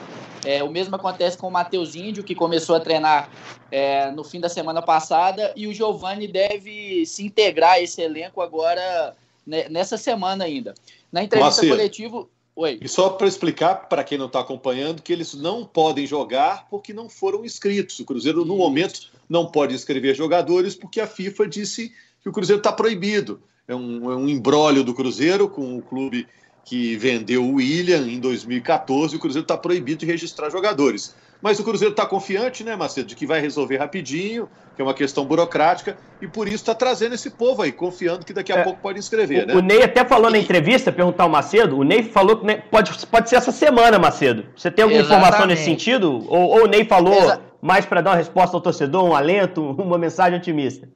É, 0.46 0.63
o 0.63 0.72
mesmo 0.72 0.96
acontece 0.96 1.38
com 1.38 1.48
o 1.48 1.52
Matheus 1.52 1.96
Índio, 1.96 2.24
que 2.24 2.34
começou 2.34 2.75
a 2.75 2.80
treinar 2.80 3.30
é, 3.70 4.10
no 4.12 4.24
fim 4.24 4.40
da 4.40 4.50
semana 4.50 4.82
passada, 4.82 5.54
e 5.56 5.68
o 5.68 5.74
Giovani 5.74 6.28
deve 6.28 7.06
se 7.06 7.25
integrar 7.25 7.74
a 7.74 7.82
esse 7.82 8.02
elenco 8.02 8.42
agora, 8.42 9.16
né, 9.46 9.68
nessa 9.70 9.98
semana 9.98 10.46
ainda. 10.46 10.74
Na 11.12 11.24
entrevista 11.24 11.68
coletiva. 11.68 12.28
Oi. 12.56 12.80
E 12.82 12.88
só 12.88 13.10
para 13.10 13.28
explicar 13.28 13.90
para 13.90 14.04
quem 14.04 14.18
não 14.18 14.28
está 14.28 14.40
acompanhando 14.40 15.02
que 15.02 15.12
eles 15.12 15.34
não 15.34 15.66
podem 15.66 16.06
jogar 16.06 16.68
porque 16.70 16.94
não 16.94 17.10
foram 17.10 17.44
inscritos. 17.44 18.00
O 18.00 18.06
Cruzeiro, 18.06 18.46
no 18.46 18.56
momento, 18.56 19.12
não 19.28 19.48
pode 19.48 19.74
inscrever 19.74 20.16
jogadores 20.16 20.75
porque 20.75 21.02
a 21.02 21.08
FIFA 21.08 21.48
disse 21.48 21.92
que 22.22 22.30
o 22.30 22.32
Cruzeiro 22.32 22.60
está 22.60 22.72
proibido. 22.72 23.42
É 23.68 23.74
um, 23.74 24.12
é 24.12 24.16
um 24.16 24.30
embrólio 24.30 24.84
do 24.84 24.94
Cruzeiro 24.94 25.50
com 25.50 25.78
o 25.78 25.82
clube 25.82 26.28
que 26.63 26.96
vendeu 26.96 27.43
o 27.43 27.55
William 27.55 28.08
em 28.08 28.20
2014. 28.20 29.15
O 29.15 29.20
Cruzeiro 29.20 29.43
está 29.43 29.58
proibido 29.58 30.00
de 30.00 30.05
registrar 30.05 30.50
jogadores. 30.50 31.15
Mas 31.41 31.60
o 31.60 31.63
Cruzeiro 31.63 31.91
está 31.91 32.05
confiante, 32.05 32.63
né, 32.63 32.74
Macedo, 32.74 33.10
de 33.10 33.15
que 33.15 33.27
vai 33.27 33.41
resolver 33.41 33.75
rapidinho, 33.75 34.48
que 34.75 34.82
é 34.82 34.86
uma 34.86 34.93
questão 34.93 35.25
burocrática, 35.25 35.98
e 36.22 36.27
por 36.27 36.48
isso 36.48 36.55
está 36.55 36.74
trazendo 36.74 37.15
esse 37.15 37.29
povo 37.29 37.62
aí, 37.62 37.72
confiando 37.74 38.25
que 38.25 38.32
daqui 38.32 38.53
a 38.53 38.60
é, 38.60 38.63
pouco 38.63 38.79
pode 38.79 38.98
inscrever, 38.98 39.43
o, 39.43 39.48
né? 39.48 39.55
O 39.55 39.60
Ney 39.60 39.84
até 39.84 40.05
falou 40.05 40.32
na 40.32 40.38
entrevista, 40.38 40.89
perguntar 40.89 41.24
ao 41.24 41.29
Macedo, 41.29 41.77
o 41.77 41.84
Ney 41.84 42.03
falou 42.03 42.38
que 42.38 42.55
pode, 42.72 43.05
pode 43.08 43.29
ser 43.29 43.36
essa 43.36 43.51
semana, 43.51 44.00
Macedo. 44.00 44.46
Você 44.55 44.72
tem 44.72 44.84
alguma 44.84 45.01
Exatamente. 45.01 45.25
informação 45.25 45.48
nesse 45.48 45.65
sentido? 45.65 46.24
Ou, 46.29 46.50
ou 46.50 46.63
o 46.63 46.67
Ney 46.67 46.86
falou 46.86 47.13
Exa 47.13 47.41
mais 47.63 47.86
para 47.86 48.01
dar 48.01 48.12
uma 48.12 48.17
resposta 48.17 48.58
ao 48.58 48.62
torcedor, 48.62 49.05
um 49.05 49.15
alento, 49.15 49.63
uma 49.79 49.98
mensagem 49.98 50.38
otimista? 50.38 50.89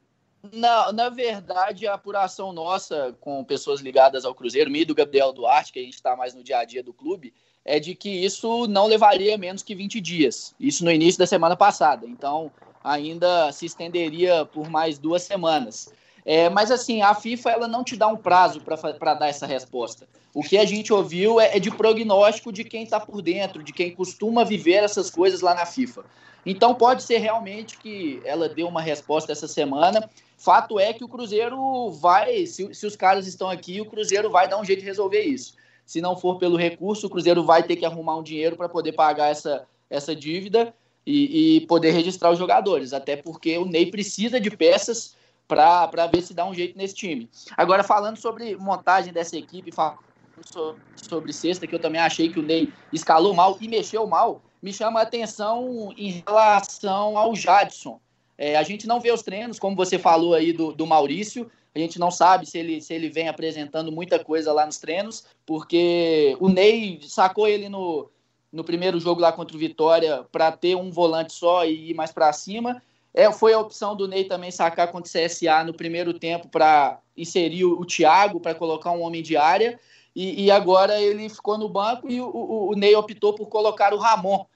Na, 0.54 0.92
na 0.92 1.10
verdade, 1.10 1.88
a 1.88 1.94
apuração 1.94 2.54
nossa 2.54 3.16
com 3.20 3.44
pessoas 3.44 3.82
ligadas 3.82 4.26
ao 4.26 4.36
Cruzeiro, 4.36 4.70
me 4.70 4.82
e 4.82 4.86
do 4.86 4.96
Gabriel 4.96 5.34
Duarte, 5.34 5.72
que 5.72 5.80
a 5.80 5.84
gente 5.84 5.96
está 5.96 6.16
mais 6.16 6.34
no 6.34 6.44
dia 6.44 6.60
a 6.60 6.66
dia 6.66 6.84
do 6.84 6.94
clube, 6.94 7.34
é 7.66 7.80
de 7.80 7.96
que 7.96 8.10
isso 8.10 8.68
não 8.68 8.88
levaria 8.88 9.38
menos 9.38 9.64
que 9.64 9.76
20 9.76 10.00
dias. 10.00 10.56
Isso 10.60 10.86
no 10.86 10.92
início 10.92 11.20
da 11.20 11.28
semana 11.28 11.56
passada. 11.56 12.06
Então, 12.08 12.52
ainda 12.84 13.52
se 13.52 13.66
estenderia 13.66 14.46
por 14.46 14.70
mais 14.70 14.98
duas 14.98 15.24
semanas. 15.24 15.92
É, 16.26 16.50
mas 16.50 16.72
assim, 16.72 17.02
a 17.02 17.16
FIFA 17.16 17.52
ela 17.52 17.68
não 17.68 17.84
te 17.84 17.96
dá 17.96 18.08
um 18.08 18.18
prazo 18.18 18.62
para 18.62 19.14
dar 19.14 19.28
essa 19.28 19.46
resposta. 19.46 20.08
O 20.34 20.44
que 20.44 20.58
a 20.58 20.66
gente 20.66 20.92
ouviu 20.92 21.40
é, 21.40 21.56
é 21.56 21.60
de 21.60 21.72
prognóstico 21.72 22.52
de 22.52 22.64
quem 22.64 22.84
está 22.84 23.00
por 23.00 23.22
dentro, 23.22 23.64
de 23.64 23.72
quem 23.72 23.96
costuma 23.96 24.44
viver 24.44 24.84
essas 24.84 25.10
coisas 25.10 25.42
lá 25.42 25.54
na 25.54 25.66
FIFA. 25.66 26.04
Então 26.50 26.74
pode 26.74 27.04
ser 27.04 27.18
realmente 27.18 27.78
que 27.78 28.22
ela 28.24 28.48
dê 28.48 28.64
uma 28.64 28.82
resposta 28.82 29.34
essa 29.34 29.48
semana. 29.48 30.10
Fato 30.38 30.80
é 30.80 30.94
que 30.94 31.04
o 31.04 31.08
Cruzeiro 31.08 31.92
vai, 31.92 32.46
se, 32.46 32.74
se 32.74 32.86
os 32.86 32.96
caras 32.96 33.28
estão 33.28 33.50
aqui, 33.50 33.82
o 33.82 33.86
Cruzeiro 33.86 34.30
vai 34.30 34.48
dar 34.48 34.58
um 34.58 34.64
jeito 34.64 34.80
de 34.80 34.86
resolver 34.86 35.24
isso. 35.24 35.56
Se 35.86 36.00
não 36.00 36.16
for 36.16 36.38
pelo 36.38 36.56
recurso, 36.56 37.08
o 37.08 37.10
Cruzeiro 37.10 37.44
vai 37.44 37.64
ter 37.64 37.76
que 37.76 37.86
arrumar 37.86 38.16
um 38.18 38.24
dinheiro 38.24 38.56
para 38.56 38.70
poder 38.70 38.94
pagar 38.94 39.28
essa, 39.28 39.68
essa 39.90 40.16
dívida 40.16 40.74
e, 41.06 41.58
e, 41.58 41.62
poder 41.68 41.92
registrar 41.92 42.32
os 42.32 42.40
jogadores. 42.40 42.94
Até 42.94 43.18
porque 43.18 43.58
o 43.58 43.66
Ney 43.66 43.92
precisa 43.92 44.40
de 44.40 44.50
peças 44.50 45.16
para 45.48 46.08
ver 46.08 46.22
se 46.22 46.34
dá 46.34 46.46
um 46.46 46.54
jeito 46.54 46.78
nesse 46.78 46.96
time. 46.96 47.30
Agora, 47.56 47.84
falando 47.84 48.18
sobre 48.18 48.56
montagem 48.56 49.12
dessa 49.12 49.38
equipe, 49.38 49.72
falando 49.72 50.00
sobre, 50.46 50.82
sobre 50.96 51.34
sexta, 51.34 51.68
que 51.68 51.76
eu 51.76 51.80
também 51.80 52.00
achei 52.00 52.30
que 52.30 52.40
o 52.40 52.44
Ney 52.44 52.72
escalou 52.92 53.34
mal 53.34 53.58
e 53.60 53.68
mexeu 53.68 54.06
mal, 54.06 54.42
me 54.62 54.74
chama 54.74 55.00
a 55.00 55.04
atenção 55.04 55.94
em 55.98 56.24
relação 56.26 57.18
ao 57.18 57.36
Jadson. 57.36 58.00
É, 58.38 58.56
a 58.56 58.64
gente 58.64 58.88
não 58.88 59.00
vê 59.00 59.12
os 59.12 59.24
treinos, 59.24 59.58
como 59.58 59.76
você 59.76 59.98
falou 59.98 60.34
aí 60.34 60.54
do, 60.54 60.72
do 60.72 60.86
Maurício, 60.86 61.50
a 61.74 61.80
gente 61.80 62.00
não 62.00 62.10
sabe 62.10 62.46
se 62.46 62.58
ele, 62.58 62.82
se 62.82 62.94
ele 62.94 63.10
vem 63.10 63.28
apresentando 63.28 63.92
muita 63.92 64.24
coisa 64.24 64.52
lá 64.52 64.66
nos 64.66 64.78
treinos, 64.78 65.26
porque 65.46 66.36
o 66.40 66.50
Ney 66.50 67.00
sacou 67.04 67.48
ele 67.48 67.70
no, 67.70 68.10
no 68.52 68.64
primeiro 68.64 69.00
jogo 69.00 69.22
lá 69.22 69.32
contra 69.32 69.56
o 69.56 69.60
Vitória 69.60 70.26
para 70.32 70.52
ter 70.52 70.76
um 70.76 70.90
volante 70.90 71.34
só 71.34 71.66
e 71.66 71.92
ir 71.92 71.94
mais 71.94 72.12
para 72.12 72.34
cima. 72.34 72.82
É, 73.14 73.32
foi 73.32 73.54
a 73.54 73.60
opção 73.60 73.96
do 73.96 74.08
Ney 74.08 74.26
também 74.26 74.52
sacar 74.52 74.92
contra 74.92 75.10
o 75.10 75.26
CSA 75.26 75.64
no 75.64 75.74
primeiro 75.74 76.14
tempo 76.14 76.48
para 76.48 77.00
inserir 77.16 77.66
o, 77.66 77.80
o 77.80 77.86
Thiago, 77.86 78.40
para 78.40 78.56
colocar 78.56 78.92
um 78.92 79.02
homem 79.02 79.22
de 79.22 79.38
área. 79.38 79.80
E, 80.18 80.46
e 80.46 80.52
agora 80.52 81.00
ele 81.00 81.30
ficou 81.30 81.60
no 81.60 81.70
banco 81.70 82.10
e 82.10 82.20
o, 82.20 82.28
o, 82.28 82.72
o, 82.72 82.74
Ney 82.74 82.96
optou 82.96 83.36
por 83.36 83.46
colocar 83.50 83.94
o 83.94 84.00
Ramon 84.00 84.48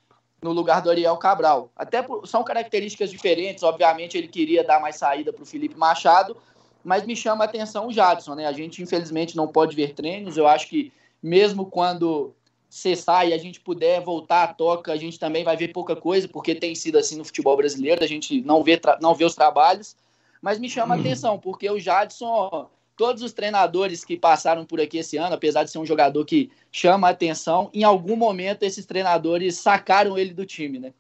no 0.42 0.52
lugar 0.52 0.82
do 0.82 0.90
Ariel 0.90 1.16
Cabral. 1.18 1.70
Até 1.76 2.02
por, 2.02 2.28
são 2.28 2.44
características 2.44 3.12
diferentes, 3.12 3.62
obviamente 3.62 4.18
ele 4.18 4.28
queria 4.28 4.64
dar 4.64 4.82
mais 4.82 4.96
saída 4.96 5.32
para 5.32 5.44
o 5.44 5.46
Felipe 5.46 5.78
Machado, 5.78 6.36
mas 6.84 7.06
me 7.06 7.16
chama 7.16 7.44
a 7.44 7.48
atenção 7.48 7.86
o 7.86 7.94
Jadson, 7.94 8.34
né? 8.34 8.48
A 8.48 8.52
gente 8.52 8.82
infelizmente 8.82 9.38
não 9.38 9.48
pode 9.48 9.76
ver 9.76 9.94
treinos, 9.94 10.36
eu 10.36 10.48
acho 10.48 10.68
que 10.68 10.92
mesmo 11.22 11.68
quando 11.68 12.34
cessar 12.68 13.28
e 13.28 13.34
a 13.34 13.38
gente 13.38 13.60
puder 13.60 14.02
voltar 14.02 14.46
à 14.46 14.48
toca, 14.48 14.92
a 14.92 14.98
gente 14.98 15.20
também 15.20 15.44
vai 15.44 15.56
ver 15.56 15.68
pouca 15.68 15.96
coisa, 15.96 16.28
porque 16.28 16.56
tem 16.56 16.74
sido 16.74 16.98
assim 16.98 17.18
no 17.18 17.24
futebol 17.24 17.56
brasileiro, 17.56 18.04
a 18.04 18.08
gente 18.08 18.42
não 18.42 18.64
vê, 18.64 18.82
não 19.00 19.14
vê 19.14 19.26
os 19.26 19.36
trabalhos, 19.36 19.96
mas 20.42 20.58
me 20.58 20.68
chama 20.68 20.96
a 20.96 21.00
atenção, 21.00 21.38
porque 21.38 21.70
o 21.70 21.80
Jadson 21.80 22.68
todos 23.02 23.24
os 23.24 23.34
treinadores 23.34 24.06
que 24.06 24.16
passaram 24.16 24.64
por 24.64 24.80
aqui 24.80 25.00
esse 25.00 25.18
ano, 25.18 25.34
apesar 25.34 25.64
de 25.64 25.72
ser 25.72 25.80
um 25.80 25.86
jogador 25.88 26.24
que 26.24 26.52
chama 26.72 27.08
a 27.08 27.10
atenção, 27.10 27.68
em 27.74 27.84
algum 27.84 28.16
momento 28.16 28.62
esses 28.62 28.86
treinadores 28.86 29.58
sacaram 29.58 30.20
ele 30.20 30.36
do 30.36 30.46
time, 30.46 30.78
né? 30.78 30.94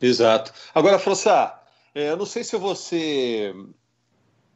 Exato. 0.00 0.52
Agora, 0.74 0.98
Frossá, 0.98 1.62
é, 1.94 2.10
eu 2.10 2.16
não 2.16 2.26
sei 2.26 2.42
se 2.42 2.56
ser 2.74 3.54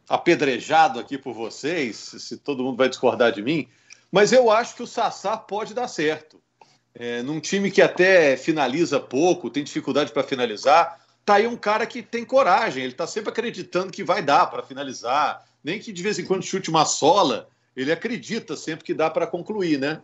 apedrejado 0.08 0.98
aqui 0.98 1.16
por 1.16 1.34
vocês, 1.34 1.94
se 2.18 2.36
todo 2.36 2.64
mundo 2.64 2.78
vai 2.78 2.88
discordar 2.88 3.30
de 3.30 3.42
mim, 3.44 3.68
mas 4.10 4.32
eu 4.32 4.50
acho 4.50 4.74
que 4.74 4.82
o 4.82 4.88
Sassá 4.88 5.36
pode 5.36 5.72
dar 5.72 5.86
certo. 5.86 6.42
É, 6.92 7.22
num 7.22 7.38
time 7.38 7.70
que 7.70 7.80
até 7.80 8.36
finaliza 8.36 8.98
pouco, 8.98 9.50
tem 9.50 9.62
dificuldade 9.62 10.10
para 10.10 10.24
finalizar, 10.24 10.98
tá 11.24 11.34
aí 11.34 11.46
um 11.46 11.56
cara 11.56 11.86
que 11.86 12.02
tem 12.02 12.24
coragem, 12.24 12.82
ele 12.82 12.92
está 12.92 13.06
sempre 13.06 13.30
acreditando 13.30 13.92
que 13.92 14.02
vai 14.02 14.20
dar 14.20 14.48
para 14.48 14.64
finalizar, 14.64 15.48
nem 15.62 15.78
que 15.78 15.92
de 15.92 16.02
vez 16.02 16.18
em 16.18 16.24
quando 16.24 16.42
chute 16.42 16.70
uma 16.70 16.84
sola, 16.84 17.48
ele 17.76 17.92
acredita 17.92 18.56
sempre 18.56 18.84
que 18.84 18.94
dá 18.94 19.10
para 19.10 19.26
concluir, 19.26 19.78
né? 19.78 20.00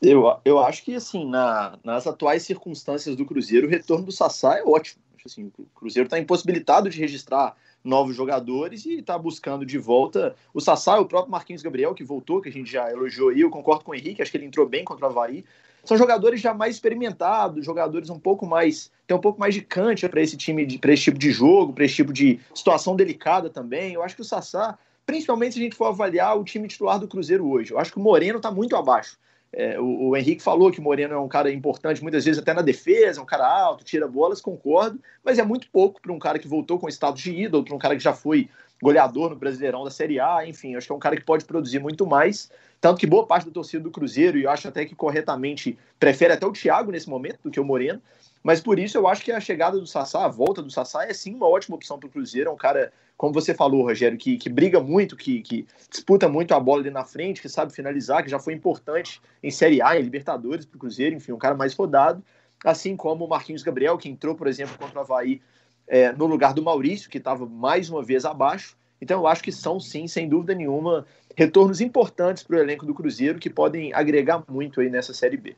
Eu, 0.00 0.38
eu 0.44 0.58
acho 0.58 0.84
que, 0.84 0.94
assim, 0.94 1.28
na, 1.28 1.78
nas 1.82 2.06
atuais 2.06 2.42
circunstâncias 2.42 3.16
do 3.16 3.24
Cruzeiro, 3.24 3.66
o 3.66 3.70
retorno 3.70 4.06
do 4.06 4.12
Sassá 4.12 4.58
é 4.58 4.62
ótimo. 4.62 5.02
Assim, 5.24 5.50
o 5.58 5.64
Cruzeiro 5.74 6.06
está 6.06 6.18
impossibilitado 6.18 6.90
de 6.90 7.00
registrar 7.00 7.56
novos 7.82 8.14
jogadores 8.14 8.84
e 8.84 8.98
está 8.98 9.16
buscando 9.16 9.64
de 9.64 9.78
volta 9.78 10.36
o 10.52 10.60
Sassá, 10.60 10.98
o 10.98 11.06
próprio 11.06 11.32
Marquinhos 11.32 11.62
Gabriel, 11.62 11.94
que 11.94 12.04
voltou, 12.04 12.42
que 12.42 12.48
a 12.48 12.52
gente 12.52 12.70
já 12.70 12.90
elogiou 12.90 13.30
aí. 13.30 13.40
Eu 13.40 13.50
concordo 13.50 13.84
com 13.84 13.92
o 13.92 13.94
Henrique, 13.94 14.20
acho 14.20 14.30
que 14.30 14.36
ele 14.36 14.46
entrou 14.46 14.68
bem 14.68 14.84
contra 14.84 15.06
o 15.06 15.08
Havaí. 15.08 15.44
São 15.84 15.96
jogadores 15.96 16.40
já 16.40 16.54
mais 16.54 16.76
experimentados, 16.76 17.64
jogadores 17.64 18.08
um 18.08 18.18
pouco 18.18 18.46
mais. 18.46 18.90
tem 19.06 19.16
um 19.16 19.20
pouco 19.20 19.38
mais 19.38 19.54
de 19.54 19.60
cancha 19.60 20.08
para 20.08 20.22
esse 20.22 20.36
time, 20.36 20.78
para 20.78 20.92
esse 20.92 21.04
tipo 21.04 21.18
de 21.18 21.30
jogo, 21.30 21.72
para 21.72 21.84
esse 21.84 21.94
tipo 21.94 22.12
de 22.12 22.40
situação 22.54 22.96
delicada 22.96 23.50
também. 23.50 23.92
Eu 23.92 24.02
acho 24.02 24.16
que 24.16 24.22
o 24.22 24.24
Sassá, 24.24 24.78
principalmente 25.04 25.54
se 25.54 25.60
a 25.60 25.62
gente 25.62 25.76
for 25.76 25.86
avaliar 25.86 26.38
o 26.38 26.44
time 26.44 26.66
titular 26.66 26.98
do 26.98 27.06
Cruzeiro 27.06 27.46
hoje, 27.46 27.72
eu 27.72 27.78
acho 27.78 27.92
que 27.92 27.98
o 27.98 28.02
Moreno 28.02 28.38
está 28.38 28.50
muito 28.50 28.76
abaixo. 28.76 29.18
É, 29.56 29.78
o, 29.78 30.08
o, 30.08 30.16
Henrique 30.16 30.42
falou 30.42 30.72
que 30.72 30.80
o 30.80 30.82
Moreno 30.82 31.14
é 31.14 31.18
um 31.18 31.28
cara 31.28 31.52
importante, 31.52 32.02
muitas 32.02 32.24
vezes 32.24 32.40
até 32.40 32.52
na 32.52 32.62
defesa, 32.62 33.22
um 33.22 33.26
cara 33.26 33.46
alto, 33.46 33.84
tira 33.84 34.08
bolas, 34.08 34.40
concordo, 34.40 34.98
mas 35.22 35.38
é 35.38 35.44
muito 35.44 35.68
pouco 35.70 36.00
para 36.02 36.12
um 36.12 36.18
cara 36.18 36.40
que 36.40 36.48
voltou 36.48 36.76
com 36.76 36.88
status 36.88 37.22
de 37.22 37.30
ídolo, 37.30 37.64
para 37.64 37.74
um 37.74 37.78
cara 37.78 37.94
que 37.94 38.02
já 38.02 38.12
foi 38.12 38.48
goleador 38.84 39.30
no 39.30 39.36
Brasileirão 39.36 39.82
da 39.82 39.90
Série 39.90 40.20
A, 40.20 40.46
enfim, 40.46 40.76
acho 40.76 40.86
que 40.86 40.92
é 40.92 40.94
um 40.94 40.98
cara 40.98 41.16
que 41.16 41.24
pode 41.24 41.46
produzir 41.46 41.78
muito 41.78 42.06
mais. 42.06 42.50
Tanto 42.82 43.00
que 43.00 43.06
boa 43.06 43.26
parte 43.26 43.46
da 43.46 43.50
torcida 43.50 43.82
do 43.82 43.90
Cruzeiro, 43.90 44.36
e 44.36 44.44
eu 44.44 44.50
acho 44.50 44.68
até 44.68 44.84
que 44.84 44.94
corretamente, 44.94 45.78
prefere 45.98 46.34
até 46.34 46.44
o 46.44 46.52
Thiago 46.52 46.92
nesse 46.92 47.08
momento 47.08 47.38
do 47.42 47.50
que 47.50 47.58
o 47.58 47.64
Moreno. 47.64 48.02
Mas 48.42 48.60
por 48.60 48.78
isso 48.78 48.98
eu 48.98 49.08
acho 49.08 49.24
que 49.24 49.32
a 49.32 49.40
chegada 49.40 49.80
do 49.80 49.86
Sassá, 49.86 50.26
a 50.26 50.28
volta 50.28 50.60
do 50.60 50.70
Sassá, 50.70 51.06
é 51.06 51.14
sim 51.14 51.34
uma 51.34 51.48
ótima 51.48 51.76
opção 51.76 51.98
para 51.98 52.08
o 52.08 52.10
Cruzeiro. 52.10 52.50
É 52.50 52.52
um 52.52 52.58
cara, 52.58 52.92
como 53.16 53.32
você 53.32 53.54
falou, 53.54 53.84
Rogério, 53.84 54.18
que, 54.18 54.36
que 54.36 54.50
briga 54.50 54.80
muito, 54.80 55.16
que, 55.16 55.40
que 55.40 55.66
disputa 55.90 56.28
muito 56.28 56.52
a 56.52 56.60
bola 56.60 56.82
ali 56.82 56.90
na 56.90 57.06
frente, 57.06 57.40
que 57.40 57.48
sabe 57.48 57.72
finalizar, 57.72 58.22
que 58.22 58.28
já 58.28 58.38
foi 58.38 58.52
importante 58.52 59.18
em 59.42 59.50
Série 59.50 59.80
A, 59.80 59.98
em 59.98 60.02
Libertadores 60.02 60.66
para 60.66 60.76
o 60.76 60.78
Cruzeiro, 60.78 61.16
enfim, 61.16 61.32
um 61.32 61.38
cara 61.38 61.54
mais 61.54 61.72
rodado. 61.72 62.22
Assim 62.62 62.94
como 62.94 63.24
o 63.24 63.28
Marquinhos 63.28 63.62
Gabriel, 63.62 63.96
que 63.96 64.10
entrou, 64.10 64.34
por 64.34 64.46
exemplo, 64.46 64.76
contra 64.76 64.98
o 64.98 65.00
Havaí 65.00 65.40
é, 65.86 66.12
no 66.12 66.26
lugar 66.26 66.54
do 66.54 66.62
Maurício, 66.62 67.10
que 67.10 67.18
estava 67.18 67.46
mais 67.46 67.90
uma 67.90 68.02
vez 68.02 68.24
abaixo. 68.24 68.76
Então 69.00 69.20
eu 69.20 69.26
acho 69.26 69.42
que 69.42 69.52
são 69.52 69.78
sim, 69.78 70.06
sem 70.06 70.28
dúvida 70.28 70.54
nenhuma, 70.54 71.04
retornos 71.36 71.80
importantes 71.80 72.42
para 72.42 72.56
o 72.56 72.60
elenco 72.60 72.86
do 72.86 72.94
Cruzeiro 72.94 73.38
que 73.38 73.50
podem 73.50 73.92
agregar 73.92 74.42
muito 74.48 74.80
aí 74.80 74.88
nessa 74.88 75.12
Série 75.12 75.36
B. 75.36 75.56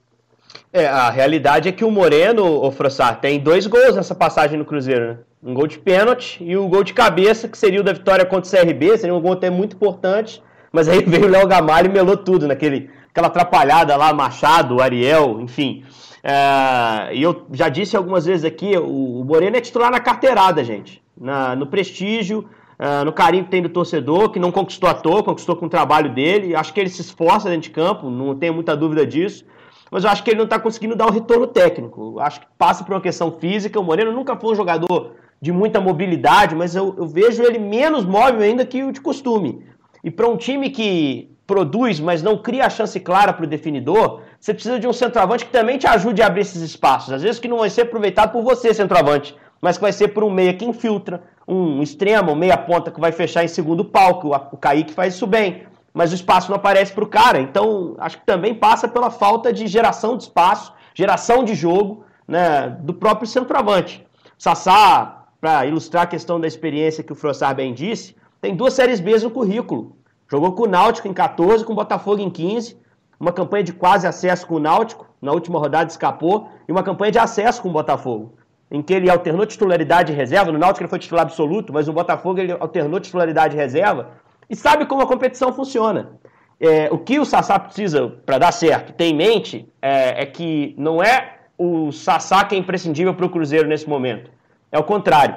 É, 0.73 0.87
a 0.87 1.11
realidade 1.11 1.69
é 1.69 1.73
que 1.73 1.85
o 1.85 1.91
Moreno, 1.91 2.45
o 2.45 2.71
Frossar, 2.71 3.21
tem 3.21 3.39
dois 3.39 3.67
gols 3.67 3.95
nessa 3.95 4.15
passagem 4.15 4.59
no 4.59 4.65
Cruzeiro, 4.65 5.09
né? 5.09 5.19
Um 5.43 5.55
gol 5.55 5.67
de 5.67 5.79
pênalti 5.79 6.43
e 6.43 6.57
um 6.57 6.69
gol 6.69 6.83
de 6.83 6.93
cabeça, 6.93 7.47
que 7.47 7.57
seria 7.57 7.81
o 7.81 7.85
da 7.85 7.93
vitória 7.93 8.25
contra 8.25 8.49
o 8.49 8.67
CRB, 8.67 8.99
seria 8.99 9.15
um 9.15 9.21
gol 9.21 9.35
até 9.35 9.49
muito 9.49 9.77
importante, 9.77 10.43
mas 10.73 10.89
aí 10.89 11.03
veio 11.07 11.27
o 11.27 11.29
Léo 11.29 11.47
Gamalho 11.47 11.89
e 11.89 11.93
melou 11.93 12.17
tudo, 12.17 12.49
naquele, 12.49 12.91
aquela 13.11 13.29
atrapalhada 13.29 13.95
lá, 13.97 14.13
Machado, 14.13 14.81
Ariel, 14.83 15.41
enfim. 15.41 15.85
É, 16.29 17.15
e 17.15 17.23
eu 17.23 17.47
já 17.53 17.69
disse 17.69 17.97
algumas 17.97 18.27
vezes 18.27 18.45
aqui, 18.45 18.77
o, 18.77 19.21
o 19.21 19.25
Moreno 19.25 19.57
é 19.57 19.61
titular 19.61 19.93
na 19.93 20.01
carteirada, 20.01 20.65
gente. 20.65 21.01
Na, 21.17 21.55
no 21.55 21.69
prestígio, 21.69 22.49
uh, 22.81 23.05
no 23.05 23.13
carinho 23.13 23.45
que 23.45 23.51
tem 23.51 23.63
do 23.63 23.69
torcedor, 23.69 24.31
que 24.31 24.41
não 24.41 24.51
conquistou 24.51 24.91
à 24.91 24.95
toa, 24.95 25.23
conquistou 25.23 25.55
com 25.55 25.67
o 25.67 25.69
trabalho 25.69 26.13
dele. 26.13 26.57
Acho 26.57 26.75
que 26.75 26.81
ele 26.81 26.91
se 26.91 27.01
esforça 27.01 27.49
dentro 27.49 27.69
de 27.69 27.71
campo, 27.71 28.11
não 28.11 28.35
tenho 28.35 28.53
muita 28.53 28.77
dúvida 28.77 29.07
disso. 29.07 29.45
Mas 29.89 30.03
eu 30.03 30.11
acho 30.11 30.25
que 30.25 30.31
ele 30.31 30.39
não 30.39 30.47
está 30.47 30.59
conseguindo 30.59 30.97
dar 30.97 31.07
o 31.07 31.13
retorno 31.13 31.47
técnico. 31.47 32.19
Acho 32.19 32.41
que 32.41 32.47
passa 32.59 32.83
por 32.83 32.93
uma 32.93 33.01
questão 33.01 33.31
física. 33.31 33.79
O 33.79 33.85
Moreno 33.85 34.11
nunca 34.11 34.35
foi 34.35 34.51
um 34.51 34.57
jogador 34.57 35.13
de 35.41 35.53
muita 35.53 35.81
mobilidade, 35.81 36.57
mas 36.57 36.75
eu, 36.75 36.93
eu 36.99 37.07
vejo 37.07 37.41
ele 37.45 37.61
menos 37.61 38.05
móvel 38.05 38.41
ainda 38.41 38.67
que 38.67 38.83
o 38.83 38.91
de 38.91 39.01
costume. 39.01 39.65
E 40.03 40.11
para 40.11 40.27
um 40.27 40.37
time 40.37 40.71
que 40.71 41.31
produz, 41.47 42.01
mas 42.01 42.21
não 42.21 42.37
cria 42.37 42.67
a 42.67 42.71
chance 42.71 42.99
clara 42.99 43.33
para 43.33 43.45
o 43.45 43.49
definidor, 43.49 44.23
você 44.47 44.55
precisa 44.55 44.79
de 44.79 44.87
um 44.87 44.93
centroavante 44.93 45.45
que 45.45 45.51
também 45.51 45.77
te 45.77 45.89
ajude 45.89 46.23
a 46.23 46.29
abrir 46.29 46.43
esses 46.43 46.63
espaços. 46.63 47.13
Às 47.13 47.21
vezes 47.21 47.41
que 47.41 47.49
não 47.49 47.59
vai 47.59 47.69
ser 47.69 47.81
aproveitado 47.81 48.31
por 48.31 48.45
você, 48.45 48.73
centroavante, 48.73 49.35
mas 49.61 49.77
que 49.77 49.83
vai 49.83 49.93
ser 49.93 50.09
por 50.09 50.23
um 50.23 50.31
meia 50.31 50.55
que 50.55 50.65
infiltra, 50.65 51.21
um 51.49 51.83
extremo, 51.83 52.31
um 52.31 52.37
meia 52.37 52.57
ponta 52.57 52.93
que 52.93 53.01
vai 53.01 53.11
fechar 53.11 53.43
em 53.43 53.49
segundo 53.49 53.85
pau, 53.85 54.21
que 54.21 54.27
o 54.29 54.57
Kaique 54.57 54.95
faz 54.95 55.15
isso 55.15 55.27
bem, 55.27 55.65
mas 55.93 56.13
o 56.13 56.15
espaço 56.15 56.49
não 56.49 56.57
aparece 56.57 56.93
para 56.93 57.03
o 57.03 57.09
cara. 57.09 57.41
Então, 57.41 57.97
acho 57.99 58.19
que 58.19 58.25
também 58.25 58.55
passa 58.55 58.87
pela 58.87 59.11
falta 59.11 59.53
de 59.53 59.67
geração 59.67 60.17
de 60.17 60.23
espaço, 60.23 60.73
geração 60.95 61.43
de 61.43 61.57
jogo 61.57 62.05
né, 62.29 62.69
do 62.83 62.95
próprio 62.95 63.27
centroavante. 63.27 64.07
Sassá, 64.39 65.25
para 65.41 65.67
ilustrar 65.67 66.05
a 66.05 66.07
questão 66.07 66.39
da 66.39 66.47
experiência 66.47 67.03
que 67.03 67.13
o 67.13 67.17
Frossar 67.17 67.53
bem 67.53 67.75
disse, 67.75 68.15
tem 68.41 68.55
duas 68.55 68.75
séries 68.75 69.01
B 69.01 69.19
no 69.19 69.31
currículo. 69.33 69.97
Jogou 70.31 70.53
com 70.53 70.63
o 70.63 70.69
Náutico 70.69 71.09
em 71.09 71.13
14, 71.13 71.65
com 71.65 71.73
o 71.73 71.77
Botafogo 71.77 72.23
em 72.23 72.31
15, 72.31 72.86
uma 73.19 73.33
campanha 73.33 73.65
de 73.65 73.73
quase 73.73 74.07
acesso 74.07 74.47
com 74.47 74.55
o 74.55 74.61
Náutico, 74.61 75.07
na 75.21 75.33
última 75.33 75.59
rodada 75.59 75.91
escapou, 75.91 76.49
e 76.69 76.73
uma 76.73 76.83
campanha 76.83 77.13
de 77.13 77.19
acesso 77.19 77.63
com 77.63 77.69
o 77.69 77.73
Botafogo 77.73 78.35
em 78.71 78.83
que 78.83 78.93
ele 78.93 79.09
alternou 79.09 79.47
titularidade 79.47 80.13
e 80.13 80.17
reserva. 80.17 80.51
No 80.51 80.59
Náutico 80.59 80.83
ele 80.83 80.91
foi 80.91 80.99
titular 80.99 81.25
absoluto, 81.25 81.73
mas 81.73 81.87
no 81.87 81.93
Botafogo 81.93 82.41
ele 82.41 82.53
alternou 82.53 82.99
titularidade 83.01 83.55
e 83.55 83.59
reserva. 83.59 84.11
E 84.49 84.57
sabe 84.57 84.87
como 84.87 85.03
a 85.03 85.07
competição 85.07 85.53
funciona. 85.53 86.19
É, 86.59 86.89
o 86.91 86.99
que 86.99 87.19
o 87.19 87.25
Sassá 87.25 87.59
precisa 87.59 88.09
para 88.25 88.39
dar 88.39 88.53
certo, 88.53 88.93
ter 88.93 89.05
em 89.05 89.15
mente, 89.15 89.69
é, 89.81 90.23
é, 90.23 90.27
que 90.27 90.75
não 90.79 91.03
é 91.03 91.37
o 91.59 91.93
Sassá 91.93 92.45
que 92.45 92.55
é 92.55 92.59
imprescindível 92.59 93.15
para 93.15 93.27
o 93.27 93.31
Cruzeiro 93.31 93.69
nesse 93.69 93.89
momento. 93.89 94.31
É 94.73 94.79
o 94.79 94.85
contrário. 94.85 95.37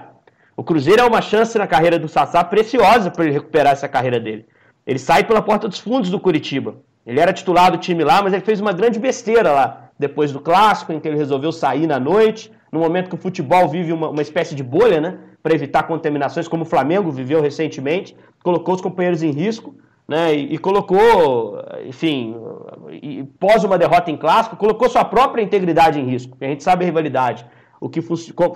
O 0.56 0.64
Cruzeiro 0.64 1.02
é 1.02 1.06
uma 1.06 1.22
chance 1.22 1.58
na 1.58 1.68
carreira 1.68 2.00
do 2.00 2.08
Sassá 2.08 2.44
preciosa 2.44 3.12
para 3.12 3.26
ele 3.26 3.34
recuperar 3.34 3.74
essa 3.74 3.88
carreira 3.88 4.20
dele. 4.20 4.46
Ele 4.86 5.00
sai 5.00 5.24
pela 5.24 5.42
porta 5.42 5.68
dos 5.68 5.80
fundos 5.80 6.10
do 6.10 6.20
Curitiba. 6.20 6.78
Ele 7.10 7.20
era 7.20 7.34
titular 7.34 7.72
do 7.72 7.80
time 7.80 8.04
lá, 8.04 8.22
mas 8.22 8.34
ele 8.34 8.44
fez 8.44 8.62
uma 8.62 8.72
grande 8.72 9.00
besteira 9.00 9.52
lá, 9.52 9.90
depois 9.98 10.32
do 10.32 10.40
clássico, 10.40 10.94
em 10.94 11.00
que 11.00 11.08
ele 11.08 11.18
resolveu 11.18 11.52
sair 11.52 11.88
na 11.88 12.00
noite 12.00 12.52
no 12.72 12.80
momento 12.80 13.10
que 13.10 13.16
o 13.16 13.18
futebol 13.18 13.68
vive 13.68 13.92
uma, 13.92 14.10
uma 14.10 14.22
espécie 14.22 14.54
de 14.54 14.62
bolha, 14.62 15.02
né, 15.02 15.18
para 15.42 15.56
evitar 15.56 15.84
contaminações, 15.88 16.48
como 16.48 16.62
o 16.62 16.66
Flamengo 16.68 17.10
viveu 17.10 17.42
recentemente, 17.42 18.16
colocou 18.44 18.76
os 18.76 18.82
companheiros 18.82 19.24
em 19.24 19.32
risco, 19.32 19.74
né, 20.08 20.36
e, 20.36 20.54
e 20.54 20.58
colocou, 20.60 21.60
enfim, 21.84 22.36
e, 22.92 23.24
pós 23.40 23.64
uma 23.64 23.80
derrota 23.80 24.12
em 24.12 24.18
clássico, 24.18 24.56
colocou 24.56 24.88
sua 24.88 25.04
própria 25.04 25.42
integridade 25.42 26.00
em 26.00 26.06
risco. 26.06 26.38
A 26.40 26.46
gente 26.46 26.62
sabe 26.62 26.84
a 26.84 26.86
rivalidade. 26.86 27.44
O 27.82 27.90
que, 27.90 28.04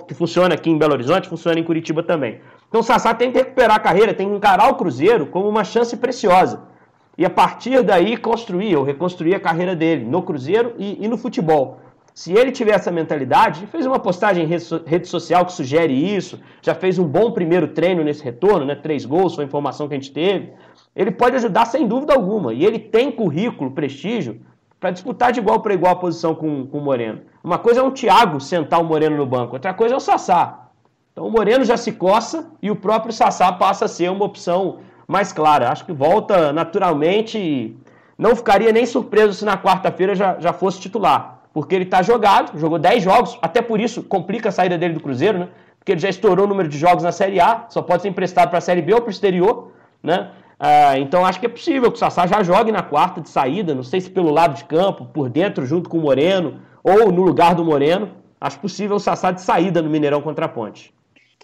que 0.06 0.14
funciona 0.14 0.54
aqui 0.54 0.70
em 0.70 0.78
Belo 0.78 0.92
Horizonte 0.92 1.28
funciona 1.28 1.58
em 1.58 1.64
Curitiba 1.64 2.04
também. 2.04 2.40
Então 2.68 2.82
o 2.82 2.84
Sassá 2.84 3.12
tem 3.14 3.32
que 3.32 3.38
recuperar 3.38 3.78
a 3.78 3.80
carreira, 3.80 4.14
tem 4.14 4.28
que 4.28 4.36
encarar 4.36 4.70
o 4.70 4.76
Cruzeiro 4.76 5.26
como 5.26 5.48
uma 5.48 5.64
chance 5.64 5.96
preciosa. 5.96 6.72
E 7.16 7.24
a 7.24 7.30
partir 7.30 7.82
daí 7.82 8.16
construir 8.16 8.76
ou 8.76 8.84
reconstruir 8.84 9.34
a 9.34 9.40
carreira 9.40 9.74
dele 9.74 10.04
no 10.04 10.22
Cruzeiro 10.22 10.74
e, 10.78 11.04
e 11.04 11.08
no 11.08 11.16
futebol. 11.16 11.78
Se 12.14 12.32
ele 12.32 12.52
tiver 12.52 12.74
essa 12.74 12.92
mentalidade, 12.92 13.66
fez 13.66 13.84
uma 13.86 13.98
postagem 13.98 14.44
em 14.44 14.48
rede 14.86 15.08
social 15.08 15.44
que 15.44 15.52
sugere 15.52 15.92
isso, 15.92 16.40
já 16.62 16.72
fez 16.72 16.96
um 16.96 17.04
bom 17.04 17.32
primeiro 17.32 17.68
treino 17.68 18.04
nesse 18.04 18.22
retorno, 18.22 18.64
né? 18.64 18.76
Três 18.76 19.04
gols, 19.04 19.34
foi 19.34 19.44
a 19.44 19.46
informação 19.48 19.88
que 19.88 19.94
a 19.94 19.96
gente 19.96 20.12
teve. 20.12 20.52
Ele 20.94 21.10
pode 21.10 21.34
ajudar 21.34 21.64
sem 21.64 21.88
dúvida 21.88 22.14
alguma. 22.14 22.54
E 22.54 22.64
ele 22.64 22.78
tem 22.78 23.10
currículo, 23.10 23.72
prestígio, 23.72 24.40
para 24.78 24.92
disputar 24.92 25.32
de 25.32 25.40
igual 25.40 25.60
para 25.60 25.74
igual 25.74 25.94
a 25.94 25.96
posição 25.96 26.36
com, 26.36 26.66
com 26.66 26.78
o 26.78 26.80
Moreno. 26.80 27.22
Uma 27.42 27.58
coisa 27.58 27.80
é 27.80 27.82
um 27.82 27.90
Thiago 27.90 28.38
sentar 28.38 28.80
o 28.80 28.84
Moreno 28.84 29.16
no 29.16 29.26
banco, 29.26 29.54
outra 29.54 29.74
coisa 29.74 29.94
é 29.94 29.96
o 29.96 30.00
Sassá. 30.00 30.68
Então 31.12 31.26
o 31.26 31.30
Moreno 31.30 31.64
já 31.64 31.76
se 31.76 31.92
coça 31.92 32.52
e 32.62 32.70
o 32.70 32.76
próprio 32.76 33.12
Sassá 33.12 33.50
passa 33.50 33.86
a 33.86 33.88
ser 33.88 34.10
uma 34.10 34.24
opção 34.24 34.78
mais 35.06 35.32
clara. 35.32 35.70
Acho 35.70 35.84
que 35.84 35.92
volta 35.92 36.52
naturalmente 36.52 37.76
não 38.16 38.34
ficaria 38.36 38.72
nem 38.72 38.86
surpreso 38.86 39.34
se 39.34 39.44
na 39.44 39.56
quarta-feira 39.56 40.14
já, 40.14 40.38
já 40.38 40.52
fosse 40.52 40.80
titular, 40.80 41.42
porque 41.52 41.74
ele 41.74 41.84
está 41.84 42.02
jogado, 42.02 42.58
jogou 42.58 42.78
10 42.78 43.02
jogos, 43.02 43.38
até 43.42 43.60
por 43.60 43.80
isso 43.80 44.02
complica 44.02 44.48
a 44.48 44.52
saída 44.52 44.78
dele 44.78 44.94
do 44.94 45.00
Cruzeiro, 45.00 45.38
né? 45.38 45.48
Porque 45.78 45.92
ele 45.92 46.00
já 46.00 46.08
estourou 46.08 46.46
o 46.46 46.48
número 46.48 46.68
de 46.68 46.78
jogos 46.78 47.02
na 47.02 47.12
Série 47.12 47.40
A, 47.40 47.66
só 47.68 47.82
pode 47.82 48.02
ser 48.02 48.08
emprestado 48.08 48.48
para 48.48 48.58
a 48.58 48.62
Série 48.62 48.80
B 48.80 48.94
ou 48.94 49.00
para 49.00 49.08
o 49.08 49.10
exterior, 49.10 49.72
né? 50.02 50.30
Ah, 50.58 50.98
então 50.98 51.26
acho 51.26 51.40
que 51.40 51.46
é 51.46 51.48
possível 51.48 51.90
que 51.90 51.96
o 51.96 51.98
Sassá 51.98 52.26
já 52.26 52.42
jogue 52.42 52.70
na 52.70 52.82
quarta 52.82 53.20
de 53.20 53.28
saída, 53.28 53.74
não 53.74 53.82
sei 53.82 54.00
se 54.00 54.08
pelo 54.08 54.30
lado 54.30 54.54
de 54.54 54.64
campo, 54.64 55.04
por 55.04 55.28
dentro, 55.28 55.66
junto 55.66 55.90
com 55.90 55.98
o 55.98 56.00
Moreno, 56.00 56.60
ou 56.82 57.10
no 57.10 57.22
lugar 57.22 57.54
do 57.54 57.64
Moreno. 57.64 58.12
Acho 58.40 58.58
possível 58.60 58.96
o 58.96 59.00
Sassá 59.00 59.30
de 59.30 59.42
saída 59.42 59.82
no 59.82 59.90
Mineirão 59.90 60.22
contra 60.22 60.46
a 60.46 60.48
Ponte. 60.48 60.94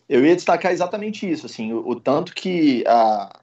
Eu 0.08 0.24
ia 0.24 0.34
destacar 0.34 0.72
exatamente 0.72 1.30
isso, 1.30 1.46
assim, 1.46 1.72
o, 1.72 1.88
o 1.88 1.94
tanto 1.96 2.34
que 2.34 2.84
a, 2.86 3.39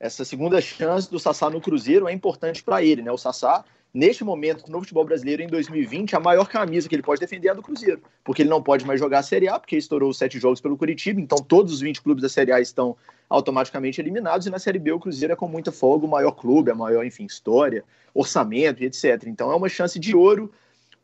essa 0.00 0.24
segunda 0.24 0.62
chance 0.62 1.10
do 1.10 1.20
Sassá 1.20 1.50
no 1.50 1.60
Cruzeiro 1.60 2.08
é 2.08 2.12
importante 2.12 2.62
para 2.62 2.82
ele, 2.82 3.02
né? 3.02 3.12
O 3.12 3.18
Sassá, 3.18 3.62
neste 3.92 4.24
momento 4.24 4.66
no 4.70 4.80
futebol 4.80 5.04
brasileiro, 5.04 5.42
em 5.42 5.46
2020, 5.46 6.16
a 6.16 6.20
maior 6.20 6.48
camisa 6.48 6.88
que 6.88 6.94
ele 6.94 7.02
pode 7.02 7.20
defender 7.20 7.48
é 7.48 7.50
a 7.50 7.54
do 7.54 7.62
Cruzeiro, 7.62 8.00
porque 8.24 8.40
ele 8.40 8.48
não 8.48 8.62
pode 8.62 8.86
mais 8.86 8.98
jogar 8.98 9.18
a 9.18 9.22
Série 9.22 9.46
A, 9.46 9.60
porque 9.60 9.76
estourou 9.76 10.10
sete 10.14 10.38
jogos 10.38 10.58
pelo 10.58 10.78
Curitiba, 10.78 11.20
então 11.20 11.36
todos 11.36 11.74
os 11.74 11.80
20 11.80 12.00
clubes 12.00 12.22
da 12.22 12.30
Série 12.30 12.50
A 12.50 12.60
estão 12.60 12.96
automaticamente 13.28 14.00
eliminados, 14.00 14.46
e 14.46 14.50
na 14.50 14.58
Série 14.58 14.78
B 14.78 14.90
o 14.90 14.98
Cruzeiro 14.98 15.34
é 15.34 15.36
com 15.36 15.46
muita 15.46 15.70
folga 15.70 16.06
o 16.06 16.08
maior 16.08 16.32
clube, 16.32 16.70
a 16.70 16.74
maior, 16.74 17.04
enfim, 17.04 17.26
história, 17.26 17.84
orçamento 18.14 18.82
e 18.82 18.86
etc. 18.86 19.24
Então 19.26 19.52
é 19.52 19.54
uma 19.54 19.68
chance 19.68 19.98
de 19.98 20.16
ouro 20.16 20.50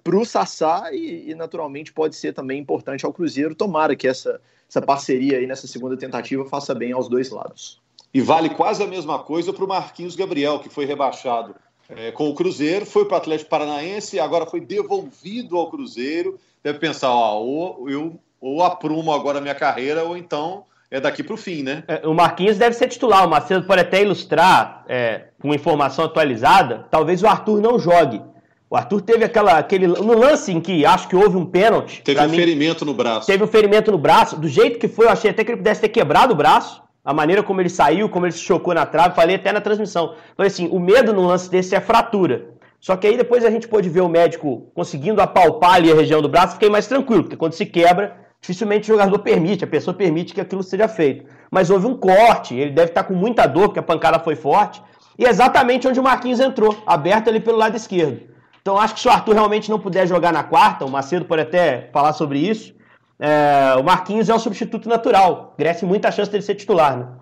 para 0.03 0.17
o 0.17 0.25
Sassá 0.25 0.91
e, 0.91 1.31
e, 1.31 1.35
naturalmente 1.35 1.93
pode 1.93 2.17
ser 2.17 2.33
também 2.33 2.61
importante 2.61 3.05
ao 3.05 3.13
Cruzeiro. 3.13 3.55
Tomara 3.55 3.95
que 3.95 4.09
essa, 4.09 4.41
essa 4.71 4.81
parceria 4.81 5.37
aí 5.37 5.47
nessa 5.47 5.67
segunda 5.67 5.97
tentativa 5.97 6.47
faça 6.47 6.75
bem 6.75 6.93
aos 6.93 7.09
dois 7.09 7.29
lados. 7.31 7.85
E 8.17 8.21
vale 8.23 8.49
quase 8.49 8.83
a 8.83 8.87
mesma 8.87 9.19
coisa 9.19 9.53
para 9.53 9.63
o 9.63 9.69
Marquinhos 9.69 10.17
Gabriel, 10.17 10.59
que 10.59 10.71
foi 10.71 10.87
rebaixado 10.87 11.55
é, 11.87 12.11
com 12.11 12.31
o 12.31 12.35
Cruzeiro, 12.35 12.87
foi 12.87 13.05
para 13.05 13.17
o 13.17 13.19
Atlético 13.19 13.51
Paranaense, 13.51 14.19
agora 14.19 14.47
foi 14.47 14.59
devolvido 14.59 15.59
ao 15.59 15.69
Cruzeiro. 15.69 16.39
Deve 16.65 16.79
pensar, 16.79 17.11
ó, 17.11 17.39
ou 17.39 17.91
eu 17.91 18.19
ou 18.41 18.63
aprumo 18.63 19.13
agora 19.13 19.37
a 19.37 19.43
minha 19.43 19.55
carreira, 19.55 20.03
ou 20.03 20.17
então 20.17 20.65
é 20.91 20.99
daqui 20.99 21.23
para 21.23 21.35
o 21.35 21.37
fim, 21.37 21.63
né? 21.63 21.85
É, 21.87 22.09
o 22.09 22.15
Marquinhos 22.15 22.57
deve 22.57 22.75
ser 22.75 22.89
titular. 22.89 23.27
O 23.27 23.29
Macedo 23.29 23.67
pode 23.67 23.83
até 23.83 24.01
ilustrar 24.01 24.87
é, 24.89 25.25
com 25.39 25.53
informação 25.53 26.07
atualizada. 26.07 26.87
Talvez 26.91 27.23
o 27.23 27.27
Arthur 27.27 27.61
não 27.61 27.79
jogue. 27.79 28.23
O 28.71 28.77
Arthur 28.77 29.03
teve 29.03 29.25
aquela, 29.27 29.59
aquele. 29.59 29.89
No 29.89 30.19
lance 30.19 30.51
em 30.51 30.61
que 30.63 30.87
acho 30.87 31.07
que 31.07 31.17
houve 31.17 31.37
um 31.37 31.45
pênalti. 31.45 32.01
Teve 32.01 32.19
um 32.23 32.31
mim, 32.31 32.37
ferimento 32.37 32.83
no 32.87 32.95
braço. 32.95 33.27
Teve 33.27 33.45
um 33.45 33.47
ferimento 33.47 33.93
no 33.93 33.99
braço. 33.99 34.41
Do 34.41 34.49
jeito 34.49 34.79
que 34.79 34.89
foi, 34.89 35.05
eu 35.05 35.11
achei 35.11 35.31
até 35.31 35.45
que 35.45 35.51
ele 35.51 35.59
pudesse 35.59 35.83
ter 35.83 35.91
quebrado 35.91 36.33
o 36.33 36.37
braço. 36.37 36.86
A 37.07 37.15
maneira 37.15 37.41
como 37.41 37.61
ele 37.61 37.69
saiu, 37.69 38.09
como 38.09 38.27
ele 38.27 38.33
se 38.33 38.41
chocou 38.41 38.75
na 38.75 38.85
trave, 38.85 39.15
falei 39.15 39.37
até 39.37 39.53
na 39.53 39.61
transmissão. 39.61 40.17
Falei 40.37 40.49
assim: 40.49 40.69
o 40.73 40.81
medo 40.81 41.13
num 41.13 41.25
lance 41.25 41.49
desse 41.49 41.77
é 41.77 41.81
fratura. 41.81 42.49
Só 42.81 42.97
que 42.97 43.07
aí 43.07 43.17
depois 43.17 43.45
a 43.45 43.51
gente 43.51 43.69
pôde 43.69 43.89
ver 43.89 44.01
o 44.01 44.09
médico 44.09 44.71
conseguindo 44.75 45.23
apalpar 45.23 45.75
ali 45.75 45.91
a 45.91 45.95
região 45.95 46.21
do 46.21 46.29
braço, 46.29 46.55
fiquei 46.55 46.69
mais 46.69 46.89
tranquilo, 46.89 47.23
porque 47.23 47.37
quando 47.37 47.53
se 47.53 47.65
quebra, 47.65 48.17
dificilmente 48.41 48.91
o 48.91 48.95
jogador 48.95 49.21
permite, 49.21 49.63
a 49.63 49.69
pessoa 49.69 49.97
permite 49.97 50.35
que 50.35 50.41
aquilo 50.41 50.65
seja 50.65 50.89
feito. 50.89 51.25
Mas 51.49 51.71
houve 51.71 51.87
um 51.87 51.97
corte, 51.97 52.57
ele 52.57 52.73
deve 52.73 52.91
estar 52.91 53.05
com 53.05 53.15
muita 53.15 53.47
dor, 53.47 53.69
porque 53.69 53.79
a 53.79 53.85
pancada 53.85 54.19
foi 54.19 54.35
forte, 54.35 54.83
e 55.17 55.25
é 55.25 55.29
exatamente 55.29 55.87
onde 55.87 56.01
o 56.01 56.03
Marquinhos 56.03 56.41
entrou, 56.41 56.77
aberto 56.85 57.29
ali 57.29 57.39
pelo 57.41 57.57
lado 57.57 57.77
esquerdo. 57.77 58.21
Então 58.61 58.77
acho 58.77 58.95
que 58.95 59.01
se 59.01 59.09
o 59.09 59.13
Arthur 59.13 59.35
realmente 59.35 59.71
não 59.71 59.79
puder 59.79 60.07
jogar 60.09 60.33
na 60.33 60.43
quarta, 60.43 60.85
o 60.85 60.91
Macedo 60.91 61.25
pode 61.25 61.43
até 61.43 61.89
falar 61.93 62.13
sobre 62.13 62.41
isso, 62.41 62.75
é, 63.19 63.75
o 63.79 63.83
Marquinhos 63.83 64.29
é 64.29 64.35
um 64.35 64.39
substituto 64.39 64.89
natural. 64.89 65.55
Cresce 65.57 65.85
muita 65.85 66.13
chance 66.13 66.31
dele 66.31 66.43
ser 66.43 66.55
titular, 66.55 66.99
né? 66.99 67.17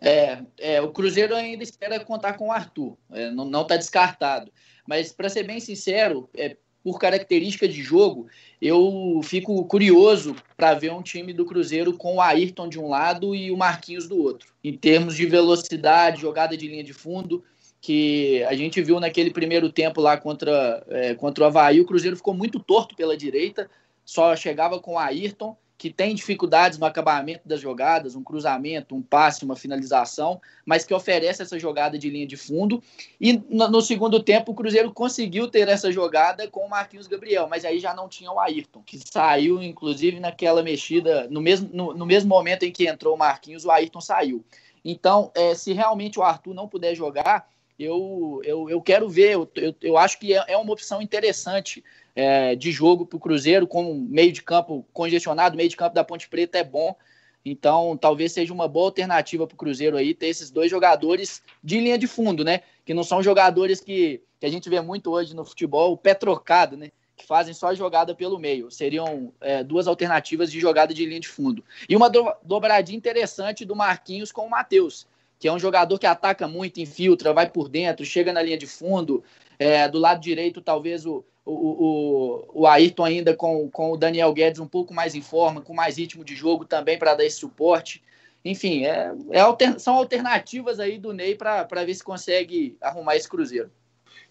É, 0.00 0.38
é, 0.58 0.80
o 0.82 0.90
Cruzeiro 0.90 1.34
ainda 1.34 1.62
espera 1.62 1.98
contar 1.98 2.34
com 2.34 2.48
o 2.48 2.52
Arthur, 2.52 2.96
é, 3.10 3.30
não 3.30 3.62
está 3.62 3.76
descartado. 3.76 4.52
Mas, 4.86 5.12
para 5.12 5.28
ser 5.28 5.42
bem 5.44 5.58
sincero, 5.58 6.28
é, 6.36 6.56
por 6.84 7.00
característica 7.00 7.66
de 7.66 7.82
jogo, 7.82 8.28
eu 8.62 9.20
fico 9.24 9.64
curioso 9.64 10.36
para 10.56 10.74
ver 10.74 10.92
um 10.92 11.02
time 11.02 11.32
do 11.32 11.44
Cruzeiro 11.44 11.94
com 11.94 12.16
o 12.16 12.20
Ayrton 12.20 12.68
de 12.68 12.78
um 12.78 12.88
lado 12.88 13.34
e 13.34 13.50
o 13.50 13.56
Marquinhos 13.56 14.06
do 14.06 14.22
outro. 14.22 14.52
Em 14.62 14.76
termos 14.76 15.16
de 15.16 15.26
velocidade, 15.26 16.20
jogada 16.20 16.56
de 16.56 16.68
linha 16.68 16.84
de 16.84 16.92
fundo, 16.92 17.42
que 17.80 18.44
a 18.44 18.54
gente 18.54 18.80
viu 18.82 19.00
naquele 19.00 19.32
primeiro 19.32 19.72
tempo 19.72 20.00
lá 20.00 20.16
contra, 20.16 20.84
é, 20.88 21.14
contra 21.14 21.42
o 21.42 21.46
Havaí, 21.48 21.80
o 21.80 21.86
Cruzeiro 21.86 22.16
ficou 22.16 22.34
muito 22.34 22.60
torto 22.60 22.94
pela 22.94 23.16
direita, 23.16 23.68
só 24.06 24.34
chegava 24.36 24.80
com 24.80 24.94
o 24.94 24.98
Ayrton, 24.98 25.56
que 25.78 25.90
tem 25.90 26.14
dificuldades 26.14 26.78
no 26.78 26.86
acabamento 26.86 27.46
das 27.46 27.60
jogadas, 27.60 28.14
um 28.16 28.24
cruzamento, 28.24 28.94
um 28.94 29.02
passe, 29.02 29.44
uma 29.44 29.54
finalização, 29.54 30.40
mas 30.64 30.86
que 30.86 30.94
oferece 30.94 31.42
essa 31.42 31.58
jogada 31.58 31.98
de 31.98 32.08
linha 32.08 32.26
de 32.26 32.36
fundo. 32.36 32.82
E 33.20 33.34
no, 33.50 33.82
segundo 33.82 34.22
tempo, 34.22 34.52
o 34.52 34.54
Cruzeiro 34.54 34.90
conseguiu 34.90 35.48
ter 35.48 35.68
essa 35.68 35.92
jogada 35.92 36.48
com 36.48 36.60
o 36.60 36.70
Marquinhos 36.70 37.06
Gabriel, 37.06 37.46
mas 37.46 37.64
aí 37.64 37.78
já 37.78 37.92
não 37.92 38.08
tinha 38.08 38.32
o 38.32 38.40
Ayrton, 38.40 38.82
que 38.82 38.98
saiu, 38.98 39.62
inclusive, 39.62 40.18
naquela 40.18 40.62
mexida, 40.62 41.28
no 41.28 41.42
mesmo, 41.42 41.68
no, 41.72 41.92
no 41.92 42.06
mesmo 42.06 42.28
momento 42.28 42.62
em 42.62 42.72
que 42.72 42.88
entrou 42.88 43.14
o 43.14 43.18
Marquinhos, 43.18 43.66
o 43.66 43.70
Ayrton 43.70 44.00
saiu. 44.00 44.42
Então, 44.82 45.30
é, 45.34 45.54
se 45.54 45.72
realmente 45.72 46.18
o 46.18 46.22
Arthur 46.22 46.54
não 46.54 46.68
puder 46.68 46.94
jogar, 46.94 47.46
eu, 47.78 48.40
eu, 48.44 48.70
eu 48.70 48.80
quero 48.80 49.08
ver, 49.08 49.32
eu, 49.32 49.50
eu, 49.54 49.74
eu 49.82 49.98
acho 49.98 50.18
que 50.18 50.34
é, 50.34 50.44
é 50.48 50.56
uma 50.56 50.72
opção 50.72 51.02
interessante 51.02 51.84
é, 52.14 52.54
de 52.54 52.72
jogo 52.72 53.04
para 53.04 53.16
o 53.16 53.20
Cruzeiro, 53.20 53.66
com 53.66 53.94
meio 53.94 54.32
de 54.32 54.42
campo 54.42 54.86
congestionado, 54.92 55.56
meio 55.56 55.68
de 55.68 55.76
campo 55.76 55.94
da 55.94 56.04
Ponte 56.04 56.28
Preta 56.28 56.58
é 56.58 56.64
bom. 56.64 56.96
Então, 57.44 57.96
talvez 57.96 58.32
seja 58.32 58.52
uma 58.52 58.66
boa 58.66 58.86
alternativa 58.86 59.46
para 59.46 59.54
o 59.54 59.58
Cruzeiro 59.58 59.96
aí 59.96 60.14
ter 60.14 60.26
esses 60.26 60.50
dois 60.50 60.70
jogadores 60.70 61.42
de 61.62 61.78
linha 61.78 61.98
de 61.98 62.06
fundo, 62.06 62.42
né? 62.42 62.62
Que 62.84 62.94
não 62.94 63.04
são 63.04 63.22
jogadores 63.22 63.80
que, 63.80 64.20
que 64.40 64.46
a 64.46 64.50
gente 64.50 64.68
vê 64.68 64.80
muito 64.80 65.12
hoje 65.12 65.36
no 65.36 65.44
futebol, 65.44 65.92
o 65.92 65.96
pé 65.96 66.14
trocado, 66.14 66.76
né? 66.76 66.90
Que 67.14 67.24
fazem 67.24 67.54
só 67.54 67.72
jogada 67.72 68.14
pelo 68.14 68.38
meio. 68.38 68.70
Seriam 68.70 69.32
é, 69.40 69.62
duas 69.62 69.86
alternativas 69.86 70.50
de 70.50 70.58
jogada 70.58 70.92
de 70.92 71.06
linha 71.06 71.20
de 71.20 71.28
fundo. 71.28 71.62
E 71.88 71.94
uma 71.94 72.10
do, 72.10 72.34
dobradinha 72.42 72.96
interessante 72.96 73.64
do 73.64 73.76
Marquinhos 73.76 74.32
com 74.32 74.44
o 74.46 74.50
Matheus 74.50 75.06
que 75.38 75.48
é 75.48 75.52
um 75.52 75.58
jogador 75.58 75.98
que 75.98 76.06
ataca 76.06 76.48
muito, 76.48 76.80
infiltra, 76.80 77.32
vai 77.32 77.48
por 77.48 77.68
dentro, 77.68 78.04
chega 78.04 78.32
na 78.32 78.42
linha 78.42 78.58
de 78.58 78.66
fundo. 78.66 79.22
É, 79.58 79.88
do 79.88 79.98
lado 79.98 80.20
direito, 80.20 80.60
talvez 80.60 81.06
o, 81.06 81.24
o, 81.44 81.52
o, 81.52 82.62
o 82.62 82.66
Ayrton 82.66 83.04
ainda 83.04 83.34
com, 83.34 83.70
com 83.70 83.92
o 83.92 83.96
Daniel 83.96 84.32
Guedes 84.32 84.60
um 84.60 84.66
pouco 84.66 84.92
mais 84.92 85.14
em 85.14 85.22
forma, 85.22 85.62
com 85.62 85.72
mais 85.72 85.96
ritmo 85.96 86.24
de 86.24 86.34
jogo 86.34 86.64
também 86.64 86.98
para 86.98 87.14
dar 87.14 87.24
esse 87.24 87.38
suporte. 87.38 88.02
Enfim, 88.44 88.84
é, 88.84 89.12
é 89.30 89.40
alter, 89.40 89.80
são 89.80 89.94
alternativas 89.94 90.78
aí 90.78 90.98
do 90.98 91.12
Ney 91.12 91.34
para 91.34 91.84
ver 91.84 91.94
se 91.94 92.04
consegue 92.04 92.76
arrumar 92.80 93.16
esse 93.16 93.28
Cruzeiro. 93.28 93.70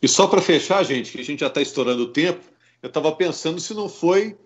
E 0.01 0.07
só 0.07 0.27
para 0.27 0.41
fechar, 0.41 0.83
gente, 0.83 1.11
que 1.11 1.19
a 1.19 1.23
gente 1.23 1.39
já 1.39 1.47
está 1.47 1.61
estourando 1.61 2.03
o 2.03 2.13
tempo, 2.13 2.41
eu 2.81 2.87
estava 2.87 3.11
pensando 3.11 3.59
se 3.59 3.73
não 3.73 3.89
foi, 3.89 4.37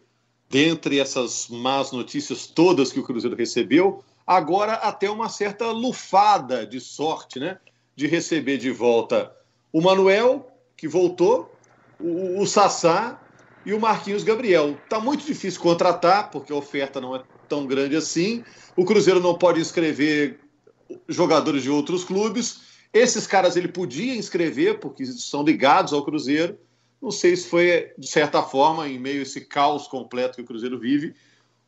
dentre 0.49 0.99
essas 0.99 1.47
más 1.49 1.91
notícias 1.91 2.47
todas 2.47 2.91
que 2.91 2.99
o 2.99 3.03
Cruzeiro 3.03 3.35
recebeu, 3.35 4.03
agora 4.29 4.73
até 4.73 5.09
uma 5.09 5.27
certa 5.27 5.71
lufada 5.71 6.63
de 6.63 6.79
sorte, 6.79 7.39
né? 7.39 7.57
De 7.95 8.05
receber 8.05 8.59
de 8.59 8.69
volta 8.69 9.35
o 9.73 9.81
Manuel, 9.81 10.51
que 10.77 10.87
voltou, 10.87 11.51
o, 11.99 12.39
o 12.39 12.45
Sassá 12.45 13.19
e 13.65 13.73
o 13.73 13.79
Marquinhos 13.79 14.23
Gabriel. 14.23 14.77
Tá 14.87 14.99
muito 14.99 15.25
difícil 15.25 15.59
contratar, 15.59 16.29
porque 16.29 16.53
a 16.53 16.55
oferta 16.55 17.01
não 17.01 17.15
é 17.15 17.23
tão 17.47 17.65
grande 17.65 17.95
assim. 17.95 18.43
O 18.75 18.85
Cruzeiro 18.85 19.19
não 19.19 19.35
pode 19.35 19.59
inscrever 19.59 20.39
jogadores 21.07 21.63
de 21.63 21.71
outros 21.71 22.03
clubes. 22.03 22.61
Esses 22.93 23.25
caras 23.25 23.55
ele 23.55 23.67
podia 23.67 24.15
inscrever, 24.15 24.79
porque 24.79 25.07
são 25.07 25.41
ligados 25.41 25.91
ao 25.91 26.05
Cruzeiro. 26.05 26.55
Não 27.01 27.09
sei 27.09 27.35
se 27.35 27.47
foi, 27.47 27.93
de 27.97 28.07
certa 28.07 28.43
forma, 28.43 28.87
em 28.87 28.99
meio 28.99 29.21
a 29.21 29.23
esse 29.23 29.41
caos 29.41 29.87
completo 29.87 30.35
que 30.35 30.41
o 30.43 30.45
Cruzeiro 30.45 30.79
vive, 30.79 31.15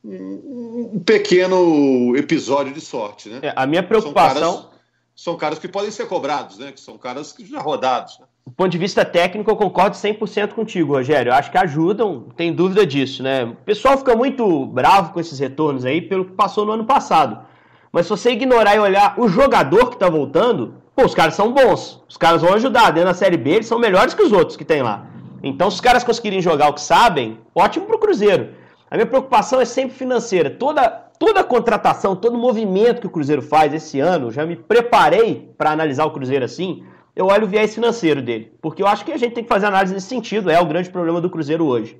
um 0.03 1.01
pequeno 1.05 2.15
episódio 2.15 2.73
de 2.73 2.81
sorte, 2.81 3.29
né? 3.29 3.39
É, 3.43 3.53
a 3.55 3.67
minha 3.67 3.83
preocupação 3.83 4.41
são 4.41 4.53
caras, 4.53 4.69
são 5.15 5.37
caras, 5.37 5.59
que 5.59 5.67
podem 5.67 5.91
ser 5.91 6.07
cobrados, 6.07 6.57
né? 6.57 6.71
Que 6.71 6.79
são 6.79 6.97
caras 6.97 7.31
que 7.31 7.45
já 7.45 7.59
rodados. 7.59 8.17
Né? 8.19 8.25
Do 8.45 8.51
ponto 8.51 8.69
de 8.69 8.77
vista 8.77 9.05
técnico, 9.05 9.51
eu 9.51 9.55
concordo 9.55 9.95
100% 9.95 10.53
contigo, 10.53 10.93
Rogério. 10.93 11.29
Eu 11.29 11.35
acho 11.35 11.51
que 11.51 11.57
ajudam, 11.57 12.27
tem 12.35 12.51
dúvida 12.51 12.85
disso, 12.85 13.21
né? 13.21 13.43
O 13.43 13.55
pessoal 13.55 13.97
fica 13.97 14.15
muito 14.15 14.65
bravo 14.65 15.13
com 15.13 15.19
esses 15.19 15.37
retornos 15.37 15.85
aí 15.85 16.01
pelo 16.01 16.25
que 16.25 16.31
passou 16.31 16.65
no 16.65 16.71
ano 16.71 16.85
passado. 16.85 17.45
Mas 17.91 18.07
se 18.07 18.09
você 18.09 18.31
ignorar 18.31 18.75
e 18.75 18.79
olhar 18.79 19.19
o 19.19 19.27
jogador 19.27 19.89
que 19.89 19.95
está 19.95 20.09
voltando, 20.09 20.75
pô, 20.95 21.05
os 21.05 21.13
caras 21.13 21.35
são 21.35 21.53
bons. 21.53 22.01
Os 22.09 22.17
caras 22.17 22.41
vão 22.41 22.53
ajudar. 22.53 22.91
Dentro 22.91 23.09
da 23.09 23.13
Série 23.13 23.37
B, 23.37 23.51
eles 23.51 23.67
são 23.67 23.77
melhores 23.77 24.13
que 24.13 24.23
os 24.23 24.31
outros 24.31 24.57
que 24.57 24.65
tem 24.65 24.81
lá. 24.81 25.05
Então, 25.43 25.69
se 25.69 25.75
os 25.75 25.81
caras 25.81 26.03
conseguirem 26.03 26.41
jogar 26.41 26.69
o 26.69 26.73
que 26.73 26.81
sabem, 26.81 27.37
ótimo 27.53 27.85
para 27.85 27.95
o 27.95 27.99
Cruzeiro. 27.99 28.60
A 28.91 28.95
minha 28.95 29.05
preocupação 29.05 29.61
é 29.61 29.63
sempre 29.63 29.95
financeira. 29.95 30.49
Toda, 30.49 30.85
toda 31.17 31.45
contratação, 31.45 32.13
todo 32.13 32.37
movimento 32.37 32.99
que 32.99 33.07
o 33.07 33.09
Cruzeiro 33.09 33.41
faz 33.41 33.73
esse 33.73 34.01
ano, 34.01 34.29
já 34.29 34.45
me 34.45 34.57
preparei 34.57 35.49
para 35.57 35.71
analisar 35.71 36.03
o 36.03 36.11
Cruzeiro 36.11 36.43
assim. 36.43 36.83
Eu 37.15 37.27
olho 37.27 37.45
o 37.45 37.49
viés 37.49 37.73
financeiro 37.73 38.21
dele, 38.21 38.51
porque 38.61 38.83
eu 38.83 38.87
acho 38.87 39.05
que 39.05 39.13
a 39.13 39.17
gente 39.17 39.33
tem 39.33 39.43
que 39.45 39.49
fazer 39.49 39.67
análise 39.67 39.93
nesse 39.93 40.07
sentido. 40.07 40.51
É 40.51 40.59
o 40.59 40.65
grande 40.65 40.89
problema 40.89 41.21
do 41.21 41.29
Cruzeiro 41.29 41.65
hoje. 41.65 41.97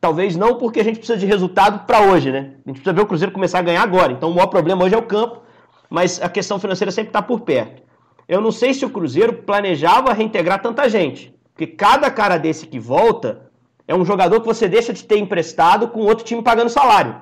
Talvez 0.00 0.34
não 0.34 0.56
porque 0.56 0.80
a 0.80 0.84
gente 0.84 0.96
precisa 0.96 1.18
de 1.18 1.26
resultado 1.26 1.84
para 1.84 2.00
hoje, 2.00 2.32
né? 2.32 2.54
A 2.64 2.70
gente 2.70 2.80
precisa 2.80 2.94
ver 2.94 3.02
o 3.02 3.06
Cruzeiro 3.06 3.34
começar 3.34 3.58
a 3.58 3.62
ganhar 3.62 3.82
agora. 3.82 4.12
Então 4.12 4.30
o 4.30 4.34
maior 4.34 4.46
problema 4.46 4.82
hoje 4.82 4.94
é 4.94 4.98
o 4.98 5.02
campo, 5.02 5.42
mas 5.90 6.22
a 6.22 6.28
questão 6.30 6.58
financeira 6.58 6.90
sempre 6.90 7.10
está 7.10 7.20
por 7.20 7.40
perto. 7.40 7.82
eu 8.26 8.40
não 8.40 8.50
sei 8.50 8.72
se 8.72 8.86
o 8.86 8.90
Cruzeiro 8.90 9.42
planejava 9.42 10.14
reintegrar 10.14 10.62
tanta 10.62 10.88
gente. 10.88 11.34
Porque 11.52 11.66
cada 11.66 12.10
cara 12.10 12.38
desse 12.38 12.66
que 12.66 12.78
volta 12.78 13.49
é 13.90 13.94
um 13.94 14.04
jogador 14.04 14.40
que 14.40 14.46
você 14.46 14.68
deixa 14.68 14.92
de 14.92 15.02
ter 15.02 15.18
emprestado 15.18 15.88
com 15.88 16.02
outro 16.02 16.24
time 16.24 16.40
pagando 16.40 16.70
salário. 16.70 17.16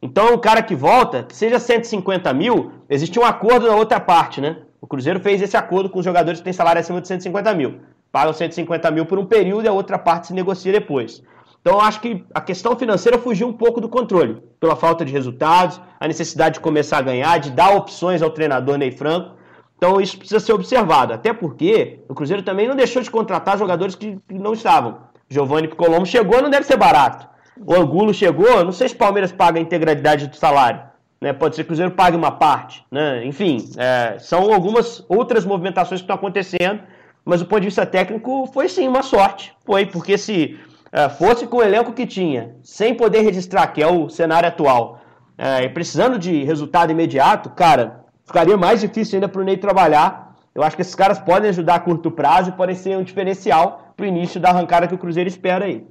Então, 0.00 0.32
o 0.32 0.38
cara 0.38 0.62
que 0.62 0.72
volta, 0.72 1.24
que 1.24 1.34
seja 1.34 1.58
150 1.58 2.32
mil, 2.32 2.70
existe 2.88 3.18
um 3.18 3.24
acordo 3.24 3.66
na 3.66 3.74
outra 3.74 3.98
parte, 3.98 4.40
né? 4.40 4.58
O 4.80 4.86
Cruzeiro 4.86 5.18
fez 5.18 5.42
esse 5.42 5.56
acordo 5.56 5.90
com 5.90 5.98
os 5.98 6.04
jogadores 6.04 6.38
que 6.38 6.44
têm 6.44 6.52
salário 6.52 6.78
acima 6.78 7.00
de 7.00 7.08
150 7.08 7.52
mil. 7.54 7.80
Pagam 8.12 8.32
150 8.32 8.92
mil 8.92 9.06
por 9.06 9.18
um 9.18 9.26
período 9.26 9.64
e 9.64 9.68
a 9.68 9.72
outra 9.72 9.98
parte 9.98 10.28
se 10.28 10.34
negocia 10.34 10.70
depois. 10.70 11.20
Então, 11.60 11.72
eu 11.72 11.80
acho 11.80 12.00
que 12.00 12.24
a 12.32 12.40
questão 12.40 12.76
financeira 12.76 13.18
fugiu 13.18 13.48
um 13.48 13.52
pouco 13.52 13.80
do 13.80 13.88
controle, 13.88 14.40
pela 14.60 14.76
falta 14.76 15.04
de 15.04 15.10
resultados, 15.10 15.80
a 15.98 16.06
necessidade 16.06 16.54
de 16.54 16.60
começar 16.60 16.98
a 16.98 17.02
ganhar, 17.02 17.38
de 17.38 17.50
dar 17.50 17.74
opções 17.74 18.22
ao 18.22 18.30
treinador 18.30 18.78
Ney 18.78 18.92
Franco. 18.92 19.34
Então, 19.76 20.00
isso 20.00 20.16
precisa 20.16 20.38
ser 20.38 20.52
observado. 20.52 21.12
Até 21.12 21.32
porque 21.32 22.04
o 22.08 22.14
Cruzeiro 22.14 22.44
também 22.44 22.68
não 22.68 22.76
deixou 22.76 23.02
de 23.02 23.10
contratar 23.10 23.58
jogadores 23.58 23.96
que 23.96 24.16
não 24.30 24.52
estavam. 24.52 25.12
Giovanni 25.28 25.68
Colombo 25.68 26.06
chegou, 26.06 26.42
não 26.42 26.50
deve 26.50 26.66
ser 26.66 26.76
barato. 26.76 27.26
O 27.64 27.74
Angulo 27.74 28.12
chegou, 28.12 28.64
não 28.64 28.72
sei 28.72 28.88
se 28.88 28.94
o 28.94 28.98
Palmeiras 28.98 29.32
paga 29.32 29.58
a 29.58 29.62
integralidade 29.62 30.26
do 30.26 30.36
salário. 30.36 30.82
Né? 31.20 31.32
Pode 31.32 31.56
ser 31.56 31.62
que 31.62 31.66
o 31.66 31.68
Cruzeiro 31.68 31.92
pague 31.92 32.16
uma 32.16 32.32
parte. 32.32 32.84
Né? 32.90 33.24
Enfim, 33.24 33.64
é, 33.76 34.18
são 34.18 34.52
algumas 34.52 35.04
outras 35.08 35.44
movimentações 35.44 36.00
que 36.00 36.04
estão 36.04 36.16
acontecendo, 36.16 36.80
mas 37.24 37.40
do 37.40 37.46
ponto 37.46 37.60
de 37.60 37.68
vista 37.68 37.86
técnico 37.86 38.46
foi 38.52 38.68
sim 38.68 38.86
uma 38.86 39.02
sorte. 39.02 39.54
Foi, 39.64 39.86
porque 39.86 40.18
se 40.18 40.58
é, 40.92 41.08
fosse 41.08 41.46
com 41.46 41.56
o 41.56 41.62
elenco 41.62 41.92
que 41.92 42.06
tinha, 42.06 42.54
sem 42.62 42.94
poder 42.94 43.22
registrar, 43.22 43.66
que 43.68 43.82
é 43.82 43.86
o 43.86 44.08
cenário 44.08 44.48
atual, 44.48 45.00
é, 45.36 45.64
e 45.64 45.68
precisando 45.68 46.18
de 46.18 46.44
resultado 46.44 46.92
imediato, 46.92 47.50
cara, 47.50 48.04
ficaria 48.24 48.56
mais 48.56 48.80
difícil 48.80 49.16
ainda 49.16 49.28
para 49.28 49.40
o 49.40 49.44
Ney 49.44 49.56
trabalhar. 49.56 50.23
Eu 50.54 50.62
acho 50.62 50.76
que 50.76 50.82
esses 50.82 50.94
caras 50.94 51.18
podem 51.18 51.50
ajudar 51.50 51.74
a 51.74 51.80
curto 51.80 52.10
prazo 52.10 52.50
e 52.50 52.52
podem 52.52 52.76
ser 52.76 52.96
um 52.96 53.02
diferencial 53.02 53.92
para 53.96 54.04
o 54.04 54.08
início 54.08 54.40
da 54.40 54.50
arrancada 54.50 54.86
que 54.86 54.94
o 54.94 54.98
Cruzeiro 54.98 55.28
espera 55.28 55.64
aí. 55.64 55.84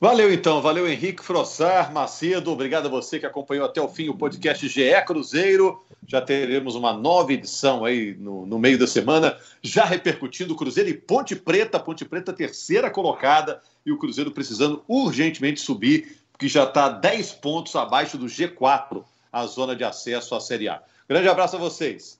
Valeu 0.00 0.32
então, 0.32 0.62
valeu 0.62 0.88
Henrique 0.88 1.24
Frossar, 1.24 1.92
Macedo, 1.92 2.52
obrigado 2.52 2.86
a 2.86 2.88
você 2.88 3.18
que 3.18 3.26
acompanhou 3.26 3.66
até 3.66 3.82
o 3.82 3.88
fim 3.88 4.08
o 4.08 4.16
podcast 4.16 4.68
GE 4.68 4.92
Cruzeiro. 5.04 5.82
Já 6.06 6.20
teremos 6.20 6.76
uma 6.76 6.92
nova 6.92 7.32
edição 7.32 7.84
aí 7.84 8.14
no, 8.16 8.46
no 8.46 8.60
meio 8.60 8.78
da 8.78 8.86
semana, 8.86 9.36
já 9.60 9.84
repercutindo 9.84 10.54
Cruzeiro 10.54 10.88
e 10.88 10.94
Ponte 10.94 11.34
Preta, 11.34 11.80
Ponte 11.80 12.04
Preta 12.04 12.32
terceira 12.32 12.90
colocada 12.90 13.60
e 13.84 13.90
o 13.90 13.98
Cruzeiro 13.98 14.30
precisando 14.30 14.84
urgentemente 14.86 15.60
subir, 15.60 16.16
porque 16.30 16.46
já 16.46 16.62
está 16.62 16.88
10 16.88 17.32
pontos 17.32 17.74
abaixo 17.74 18.16
do 18.16 18.26
G4, 18.26 19.02
a 19.32 19.46
zona 19.46 19.74
de 19.74 19.82
acesso 19.82 20.36
à 20.36 20.40
Série 20.40 20.68
A. 20.68 20.80
Grande 21.08 21.28
abraço 21.28 21.56
a 21.56 21.58
vocês. 21.58 22.17